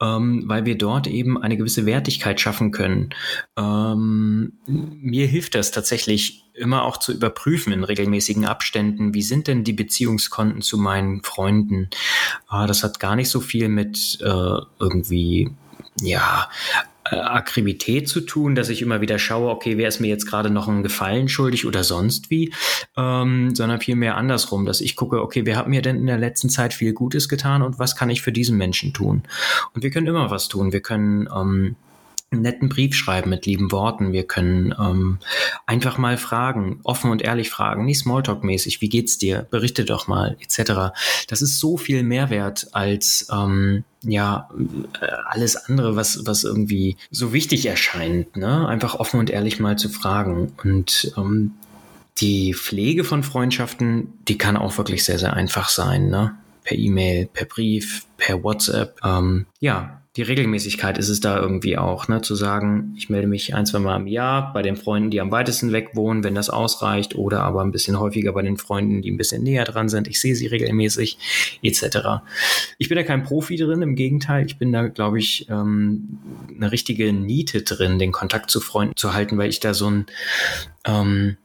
ähm, 0.00 0.44
weil 0.46 0.64
wir 0.64 0.78
dort 0.78 1.06
eben 1.06 1.36
eine 1.36 1.58
gewisse 1.58 1.84
Wertigkeit 1.84 2.40
schaffen 2.40 2.70
können. 2.70 3.10
Ähm, 3.58 4.54
mir 4.66 5.26
hilft 5.26 5.54
das 5.54 5.72
tatsächlich 5.72 6.44
immer 6.54 6.84
auch 6.84 6.96
zu 6.96 7.12
überprüfen 7.12 7.74
in 7.74 7.84
regelmäßigen 7.84 8.46
Abständen, 8.46 9.12
wie 9.12 9.22
sind 9.22 9.46
denn 9.46 9.62
die 9.62 9.74
Beziehungskonten 9.74 10.62
zu 10.62 10.78
meinen 10.78 11.22
Freunden. 11.22 11.90
Äh, 12.50 12.66
das 12.66 12.82
hat 12.82 12.98
gar 12.98 13.14
nicht 13.14 13.28
so 13.28 13.40
viel 13.40 13.68
mit 13.68 14.20
äh, 14.22 14.58
irgendwie 14.78 15.50
ja, 16.00 16.48
äh, 17.10 17.16
Akribität 17.16 18.08
zu 18.08 18.20
tun, 18.20 18.54
dass 18.54 18.68
ich 18.68 18.82
immer 18.82 19.00
wieder 19.00 19.18
schaue, 19.18 19.50
okay, 19.50 19.76
wer 19.78 19.88
ist 19.88 20.00
mir 20.00 20.08
jetzt 20.08 20.26
gerade 20.26 20.50
noch 20.50 20.68
einen 20.68 20.82
Gefallen 20.82 21.28
schuldig 21.28 21.66
oder 21.66 21.84
sonst 21.84 22.30
wie, 22.30 22.52
ähm, 22.96 23.54
sondern 23.54 23.80
vielmehr 23.80 24.16
andersrum, 24.16 24.66
dass 24.66 24.80
ich 24.80 24.94
gucke, 24.96 25.20
okay, 25.20 25.44
wer 25.44 25.56
hat 25.56 25.68
mir 25.68 25.82
denn 25.82 25.96
in 25.96 26.06
der 26.06 26.18
letzten 26.18 26.48
Zeit 26.48 26.74
viel 26.74 26.92
Gutes 26.92 27.28
getan 27.28 27.62
und 27.62 27.78
was 27.78 27.96
kann 27.96 28.10
ich 28.10 28.22
für 28.22 28.32
diesen 28.32 28.56
Menschen 28.56 28.92
tun? 28.92 29.22
Und 29.74 29.82
wir 29.82 29.90
können 29.90 30.06
immer 30.06 30.30
was 30.30 30.48
tun. 30.48 30.72
Wir 30.72 30.80
können 30.80 31.28
ähm, 31.34 31.76
einen 32.32 32.42
netten 32.42 32.68
Brief 32.68 32.94
schreiben 32.94 33.30
mit 33.30 33.46
lieben 33.46 33.72
Worten. 33.72 34.12
Wir 34.12 34.26
können 34.26 34.74
ähm, 34.78 35.18
einfach 35.66 35.98
mal 35.98 36.16
fragen, 36.16 36.80
offen 36.84 37.10
und 37.10 37.22
ehrlich 37.22 37.50
fragen, 37.50 37.84
nicht 37.84 38.02
Smalltalk-mäßig, 38.02 38.80
wie 38.80 38.88
geht's 38.88 39.18
dir? 39.18 39.46
Berichte 39.50 39.84
doch 39.84 40.08
mal, 40.08 40.36
etc. 40.40 40.92
Das 41.28 41.42
ist 41.42 41.58
so 41.58 41.76
viel 41.76 42.02
Mehrwert 42.02 42.68
als 42.72 43.28
ähm, 43.32 43.84
ja 44.02 44.48
alles 45.26 45.56
andere, 45.56 45.94
was 45.96 46.26
was 46.26 46.44
irgendwie 46.44 46.96
so 47.10 47.32
wichtig 47.32 47.66
erscheint. 47.66 48.36
Ne? 48.36 48.66
Einfach 48.66 48.96
offen 48.96 49.20
und 49.20 49.30
ehrlich 49.30 49.60
mal 49.60 49.76
zu 49.76 49.88
fragen 49.88 50.52
und 50.64 51.12
ähm, 51.16 51.52
die 52.18 52.54
Pflege 52.54 53.04
von 53.04 53.22
Freundschaften, 53.22 54.12
die 54.28 54.38
kann 54.38 54.56
auch 54.56 54.76
wirklich 54.78 55.04
sehr 55.04 55.18
sehr 55.18 55.34
einfach 55.34 55.68
sein. 55.68 56.08
Ne? 56.08 56.36
per 56.64 56.78
E-Mail, 56.78 57.26
per 57.26 57.46
Brief, 57.46 58.06
per 58.16 58.42
WhatsApp. 58.42 59.00
Ähm, 59.04 59.46
ja, 59.60 60.01
die 60.16 60.22
Regelmäßigkeit 60.22 60.98
ist 60.98 61.08
es 61.08 61.20
da 61.20 61.40
irgendwie 61.40 61.78
auch, 61.78 62.06
ne, 62.06 62.20
zu 62.20 62.34
sagen, 62.34 62.94
ich 62.98 63.08
melde 63.08 63.26
mich 63.26 63.54
ein, 63.54 63.64
zwei 63.64 63.78
Mal 63.78 63.96
im 63.96 64.06
Jahr 64.06 64.52
bei 64.52 64.60
den 64.60 64.76
Freunden, 64.76 65.10
die 65.10 65.22
am 65.22 65.30
weitesten 65.30 65.72
weg 65.72 65.90
wohnen, 65.94 66.22
wenn 66.22 66.34
das 66.34 66.50
ausreicht, 66.50 67.14
oder 67.14 67.42
aber 67.42 67.62
ein 67.62 67.72
bisschen 67.72 67.98
häufiger 67.98 68.32
bei 68.32 68.42
den 68.42 68.58
Freunden, 68.58 69.00
die 69.00 69.10
ein 69.10 69.16
bisschen 69.16 69.42
näher 69.42 69.64
dran 69.64 69.88
sind. 69.88 70.08
Ich 70.08 70.20
sehe 70.20 70.36
sie 70.36 70.48
regelmäßig, 70.48 71.16
etc. 71.62 72.20
Ich 72.76 72.90
bin 72.90 72.96
da 72.96 73.04
kein 73.04 73.22
Profi 73.22 73.56
drin, 73.56 73.80
im 73.80 73.94
Gegenteil, 73.94 74.44
ich 74.44 74.58
bin 74.58 74.70
da, 74.70 74.88
glaube 74.88 75.18
ich, 75.18 75.48
ähm, 75.48 76.18
eine 76.54 76.70
richtige 76.72 77.10
Niete 77.14 77.62
drin, 77.62 77.98
den 77.98 78.12
Kontakt 78.12 78.50
zu 78.50 78.60
Freunden 78.60 78.96
zu 78.96 79.14
halten, 79.14 79.38
weil 79.38 79.48
ich 79.48 79.60
da 79.60 79.72
so 79.72 79.88
ein 79.88 80.06
ähm, 80.84 81.38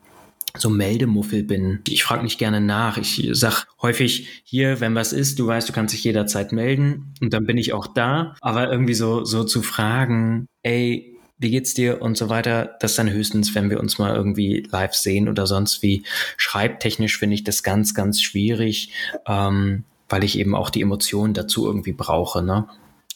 so 0.56 0.70
Meldemuffel 0.70 1.44
bin. 1.44 1.80
Ich 1.88 2.04
frage 2.04 2.24
nicht 2.24 2.40
gerne 2.40 2.62
nach. 2.62 2.98
Ich 2.98 3.30
sag 3.34 3.68
häufig 3.82 4.42
hier, 4.44 4.80
wenn 4.80 4.96
was 4.96 5.14
ist, 5.14 5.40
du 5.40 5.48
weißt, 5.48 5.68
du 5.68 5.74
kannst 5.74 5.94
dich 5.94 6.04
jederzeit 6.04 6.52
melden 6.52 7.14
und 7.22 7.34
dann 7.34 7.46
bin 7.46 7.58
ich 7.58 7.74
auch 7.74 7.88
da. 7.88 8.36
Aber 8.42 8.72
irgendwie 8.72 8.94
so, 8.94 9.24
so 9.26 9.44
zu 9.44 9.62
fragen, 9.62 10.48
ey, 10.64 11.18
wie 11.40 11.52
geht's 11.52 11.74
dir 11.74 12.02
und 12.02 12.18
so 12.18 12.30
weiter, 12.30 12.76
das 12.80 12.96
dann 12.96 13.10
höchstens, 13.10 13.54
wenn 13.54 13.70
wir 13.70 13.80
uns 13.80 14.00
mal 14.00 14.16
irgendwie 14.16 14.68
live 14.72 14.94
sehen 14.94 15.30
oder 15.30 15.46
sonst 15.46 15.84
wie. 15.84 16.04
Schreibtechnisch 16.38 17.18
finde 17.18 17.36
ich 17.36 17.44
das 17.44 17.62
ganz, 17.64 17.94
ganz 17.94 18.22
schwierig, 18.22 18.92
ähm, 19.28 19.84
weil 20.10 20.24
ich 20.24 20.40
eben 20.40 20.56
auch 20.56 20.70
die 20.70 20.82
Emotionen 20.82 21.34
dazu 21.34 21.68
irgendwie 21.68 21.94
brauche, 21.94 22.42
ne? 22.42 22.68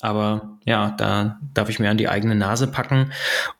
Aber 0.01 0.57
ja, 0.65 0.91
da 0.97 1.39
darf 1.53 1.69
ich 1.69 1.79
mir 1.79 1.89
an 1.89 1.97
die 1.97 2.09
eigene 2.09 2.35
Nase 2.35 2.67
packen 2.67 3.11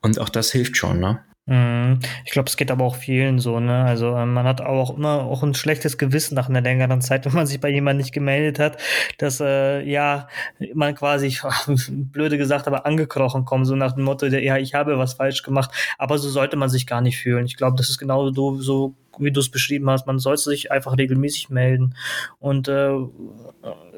und 0.02 0.20
auch 0.20 0.30
das 0.30 0.52
hilft 0.52 0.76
schon, 0.76 1.00
ne? 1.00 1.20
Mhm. 1.52 2.00
Ich 2.24 2.32
glaube, 2.32 2.48
es 2.48 2.56
geht 2.56 2.72
aber 2.72 2.86
auch 2.86 2.96
vielen 2.96 3.40
so, 3.40 3.60
ne? 3.60 3.84
Also 3.84 4.16
ähm, 4.16 4.32
man 4.34 4.46
hat 4.46 4.62
auch 4.62 4.96
immer 4.96 5.24
auch 5.24 5.44
ein 5.44 5.54
schlechtes 5.54 5.98
Gewissen 5.98 6.34
nach 6.34 6.48
einer 6.48 6.62
längeren 6.62 7.02
Zeit, 7.02 7.26
wenn 7.26 7.34
man 7.34 7.46
sich 7.46 7.60
bei 7.60 7.68
jemandem 7.68 7.98
nicht 7.98 8.14
gemeldet 8.14 8.58
hat, 8.58 8.78
dass 9.18 9.42
äh, 9.42 9.82
ja 9.82 10.30
man 10.74 10.96
quasi 10.96 11.38
blöde 11.90 12.38
gesagt, 12.38 12.68
aber 12.68 12.86
angekrochen 12.86 13.44
kommt, 13.44 13.68
so 13.68 13.76
nach 13.76 13.92
dem 13.92 14.06
Motto, 14.06 14.28
ja, 14.28 14.56
ich 14.56 14.74
habe 14.76 14.98
was 14.98 15.16
falsch 15.16 15.44
gemacht. 15.44 15.72
Aber 15.98 16.18
so 16.18 16.30
sollte 16.30 16.56
man 16.56 16.70
sich 16.70 16.88
gar 16.88 17.02
nicht 17.02 17.18
fühlen. 17.18 17.46
Ich 17.46 17.58
glaube, 17.58 17.76
das 17.76 17.90
ist 17.90 17.98
genau 17.98 18.32
so, 18.32 18.56
so 18.62 18.96
wie 19.20 19.32
du 19.32 19.40
es 19.40 19.50
beschrieben 19.50 19.90
hast, 19.90 20.08
man 20.08 20.20
sollte 20.20 20.44
sich 20.44 20.72
einfach 20.72 20.98
regelmäßig 20.98 21.50
melden. 21.50 21.96
Und 22.40 22.68
äh, 22.68 22.92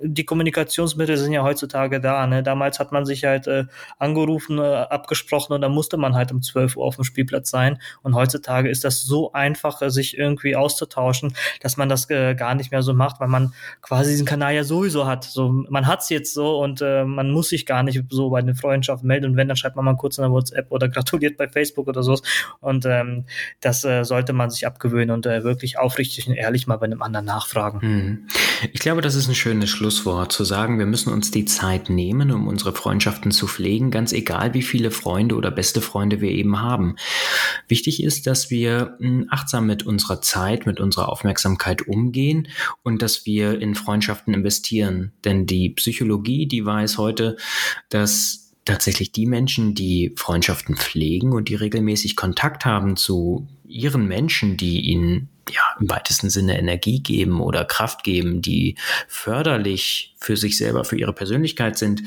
die 0.02 0.26
Kommunikationsmittel 0.26 1.18
sind 1.18 1.32
ja 1.32 1.44
heutzutage 1.44 2.02
da. 2.02 2.28
Ne? 2.28 2.44
Damals 2.44 2.80
hat 2.80 2.92
man 2.92 3.06
sich 3.06 3.24
halt 3.24 3.48
äh, 3.48 3.66
angerufen, 3.98 4.58
äh, 4.60 4.62
abgesprochen 4.62 5.54
und 5.54 5.62
dann 5.62 5.72
musste 5.72 5.98
man 5.98 6.16
halt 6.16 6.32
um 6.32 6.42
12 6.42 6.78
Uhr 6.78 6.86
auf 6.86 6.96
dem 6.96 7.06
Spielplatz 7.06 7.50
sein. 7.50 7.80
Und 8.02 8.16
heutzutage 8.16 8.70
ist 8.70 8.84
das 8.84 9.04
so 9.04 9.32
einfach, 9.32 9.82
äh, 9.82 9.90
sich 9.90 10.18
irgendwie 10.18 10.56
auszutauschen, 10.56 11.36
dass 11.62 11.78
man 11.78 11.90
das 11.90 12.10
äh, 12.10 12.36
gar 12.36 12.56
nicht 12.56 12.72
mehr 12.72 12.82
so 12.82 12.94
macht, 12.94 13.20
weil 13.20 13.28
man 13.28 13.54
quasi 13.82 14.12
diesen 14.12 14.26
Kanal 14.26 14.54
ja 14.54 14.64
sowieso 14.64 15.06
hat. 15.06 15.24
So, 15.24 15.50
man 15.70 15.88
hat's 15.88 16.10
jetzt 16.10 16.34
so 16.34 16.60
und 16.60 16.82
äh, 16.82 17.06
man 17.06 17.32
muss 17.32 17.50
sich 17.50 17.66
gar 17.66 17.84
nicht 17.84 18.04
so 18.10 18.30
bei 18.30 18.42
den 18.42 18.56
Freundschaften 18.56 19.08
melden. 19.08 19.32
Und 19.32 19.38
wenn, 19.38 19.48
dann 19.48 19.58
schreibt 19.58 19.76
man 19.76 19.86
mal 19.86 19.96
kurz 19.96 20.18
in 20.18 20.24
der 20.24 20.32
WhatsApp 20.32 20.72
oder 20.72 20.90
gratuliert 20.90 21.38
bei 21.38 21.48
Facebook 21.48 21.88
oder 21.88 22.04
so. 22.04 22.20
Und 22.60 22.86
ähm, 22.86 23.26
das 23.62 23.84
äh, 23.86 24.04
sollte 24.04 24.34
man 24.34 24.50
sich 24.50 24.68
abgewöhnen 24.68 25.03
und 25.12 25.26
äh, 25.26 25.44
wirklich 25.44 25.78
aufrichtig 25.78 26.28
und 26.28 26.36
ehrlich 26.36 26.68
mal 26.68 26.78
bei 26.78 26.86
einem 26.86 27.02
anderen 27.02 27.26
nachfragen. 27.26 27.82
Hm. 27.82 28.28
Ich 28.72 28.80
glaube, 28.80 29.02
das 29.02 29.16
ist 29.16 29.28
ein 29.28 29.36
schönes 29.36 29.70
Schlusswort, 29.70 30.32
zu 30.32 30.44
sagen, 30.44 30.80
wir 30.80 30.86
müssen 30.86 31.12
uns 31.12 31.32
die 31.32 31.46
Zeit 31.46 31.90
nehmen, 31.90 32.32
um 32.32 32.48
unsere 32.48 32.74
Freundschaften 32.74 33.32
zu 33.32 33.48
pflegen, 33.48 33.92
ganz 33.92 34.14
egal, 34.14 34.54
wie 34.54 34.62
viele 34.62 34.92
Freunde 34.92 35.36
oder 35.36 35.52
beste 35.52 35.82
Freunde 35.82 36.22
wir 36.22 36.32
eben 36.32 36.62
haben. 36.62 36.96
Wichtig 37.68 38.04
ist, 38.04 38.28
dass 38.28 38.50
wir 38.50 38.96
hm, 39.00 39.28
achtsam 39.30 39.66
mit 39.66 39.84
unserer 39.84 40.22
Zeit, 40.22 40.66
mit 40.66 40.80
unserer 40.80 41.10
Aufmerksamkeit 41.10 41.88
umgehen 41.88 42.48
und 42.84 43.02
dass 43.02 43.26
wir 43.26 43.60
in 43.60 43.76
Freundschaften 43.76 44.34
investieren. 44.34 45.12
Denn 45.26 45.46
die 45.46 45.70
Psychologie, 45.70 46.48
die 46.48 46.66
weiß 46.66 46.98
heute, 46.98 47.38
dass 47.90 48.44
tatsächlich 48.66 49.12
die 49.12 49.26
Menschen, 49.26 49.76
die 49.76 50.14
Freundschaften 50.16 50.76
pflegen 50.76 51.34
und 51.34 51.50
die 51.50 51.56
regelmäßig 51.56 52.16
Kontakt 52.16 52.66
haben 52.66 52.96
zu 52.96 53.48
ihren 53.74 54.08
Menschen, 54.08 54.58
die 54.58 54.82
ihnen 54.82 55.30
ja 55.52 55.62
im 55.80 55.90
weitesten 55.90 56.30
Sinne 56.30 56.58
Energie 56.58 57.02
geben 57.02 57.42
oder 57.42 57.66
Kraft 57.66 58.04
geben, 58.04 58.42
die 58.42 58.76
förderlich 59.08 60.16
für 60.18 60.38
sich 60.38 60.58
selber, 60.58 60.86
für 60.86 60.98
ihre 60.98 61.12
Persönlichkeit 61.12 61.78
sind, 61.78 62.02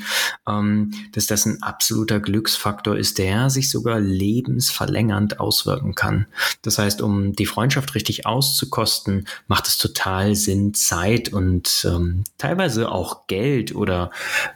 ähm, 0.47 0.91
dass 1.11 1.27
das 1.27 1.45
ein 1.45 1.61
absoluter 1.61 2.19
Glücksfaktor 2.19 2.97
ist, 2.97 3.19
der 3.19 3.51
sich 3.51 3.69
sogar 3.69 3.99
lebensverlängernd 3.99 5.39
auswirken 5.39 5.93
kann. 5.93 6.25
Das 6.63 6.79
heißt, 6.79 7.01
um 7.01 7.33
die 7.33 7.45
Freundschaft 7.45 7.93
richtig 7.93 8.25
auszukosten, 8.25 9.27
macht 9.47 9.67
es 9.67 9.77
total 9.77 10.35
Sinn, 10.35 10.73
Zeit 10.73 11.31
und 11.31 11.85
ähm, 11.87 12.23
teilweise 12.39 12.91
auch 12.91 13.27
Geld 13.27 13.75
oder 13.75 14.09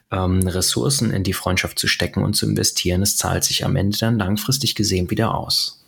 ähm, 0.10 0.48
Ressourcen 0.48 1.12
in 1.12 1.24
die 1.24 1.34
Freundschaft 1.34 1.78
zu 1.78 1.88
stecken 1.88 2.24
und 2.24 2.34
zu 2.34 2.48
investieren. 2.48 3.04
Es 3.04 3.16
zahlt 3.16 3.44
sich 3.44 3.64
am 3.64 3.76
Ende 3.76 3.98
dann 4.00 4.18
langfristig 4.18 4.74
gesehen 4.74 5.12
wieder 5.12 5.36
aus. 5.36 5.81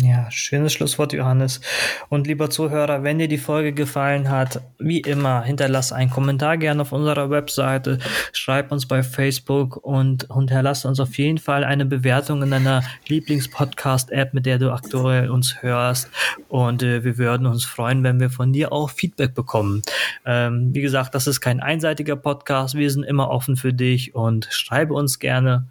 Ja, 0.00 0.30
schönes 0.30 0.72
Schlusswort, 0.72 1.12
Johannes. 1.12 1.60
Und 2.08 2.26
lieber 2.26 2.48
Zuhörer, 2.48 3.02
wenn 3.02 3.18
dir 3.18 3.28
die 3.28 3.36
Folge 3.36 3.74
gefallen 3.74 4.30
hat, 4.30 4.62
wie 4.78 5.00
immer, 5.00 5.42
hinterlass 5.42 5.92
einen 5.92 6.08
Kommentar 6.08 6.56
gerne 6.56 6.80
auf 6.80 6.92
unserer 6.92 7.28
Webseite, 7.28 7.98
schreib 8.32 8.72
uns 8.72 8.88
bei 8.88 9.02
Facebook 9.02 9.76
und 9.76 10.26
hinterlass 10.32 10.86
uns 10.86 11.00
auf 11.00 11.18
jeden 11.18 11.36
Fall 11.36 11.64
eine 11.64 11.84
Bewertung 11.84 12.42
in 12.42 12.50
deiner 12.50 12.82
Lieblingspodcast-App, 13.08 14.32
mit 14.32 14.46
der 14.46 14.58
du 14.58 14.72
aktuell 14.72 15.28
uns 15.28 15.60
hörst. 15.60 16.08
Und 16.48 16.82
äh, 16.82 17.04
wir 17.04 17.18
würden 17.18 17.46
uns 17.46 17.66
freuen, 17.66 18.02
wenn 18.04 18.20
wir 18.20 18.30
von 18.30 18.54
dir 18.54 18.72
auch 18.72 18.88
Feedback 18.88 19.34
bekommen. 19.34 19.82
Ähm, 20.24 20.70
wie 20.72 20.80
gesagt, 20.80 21.14
das 21.14 21.26
ist 21.26 21.42
kein 21.42 21.60
einseitiger 21.60 22.16
Podcast. 22.16 22.74
Wir 22.74 22.90
sind 22.90 23.02
immer 23.02 23.28
offen 23.28 23.56
für 23.56 23.74
dich 23.74 24.14
und 24.14 24.48
schreibe 24.50 24.94
uns 24.94 25.18
gerne, 25.18 25.66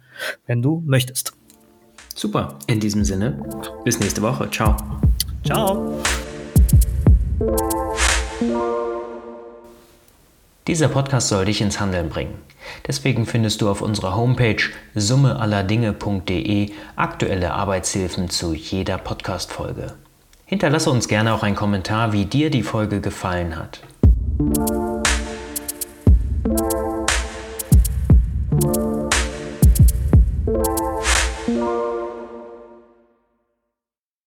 wenn 0.46 0.62
du 0.62 0.84
möchtest. 0.86 1.34
Super. 2.14 2.58
In 2.66 2.80
diesem 2.80 3.04
Sinne, 3.04 3.38
bis 3.84 3.98
nächste 4.00 4.22
Woche. 4.22 4.48
Ciao. 4.50 4.76
Ciao. 5.44 6.00
Dieser 10.66 10.88
Podcast 10.88 11.28
soll 11.28 11.44
dich 11.44 11.60
ins 11.60 11.78
Handeln 11.80 12.08
bringen. 12.08 12.38
Deswegen 12.86 13.26
findest 13.26 13.60
du 13.60 13.68
auf 13.68 13.82
unserer 13.82 14.16
Homepage 14.16 14.62
summeallerdinge.de 14.94 16.70
aktuelle 16.96 17.52
Arbeitshilfen 17.52 18.30
zu 18.30 18.54
jeder 18.54 18.96
Podcast-Folge. 18.96 19.92
Hinterlasse 20.46 20.90
uns 20.90 21.08
gerne 21.08 21.34
auch 21.34 21.42
einen 21.42 21.56
Kommentar, 21.56 22.12
wie 22.12 22.24
dir 22.24 22.50
die 22.50 22.62
Folge 22.62 23.00
gefallen 23.00 23.56
hat. 23.56 23.80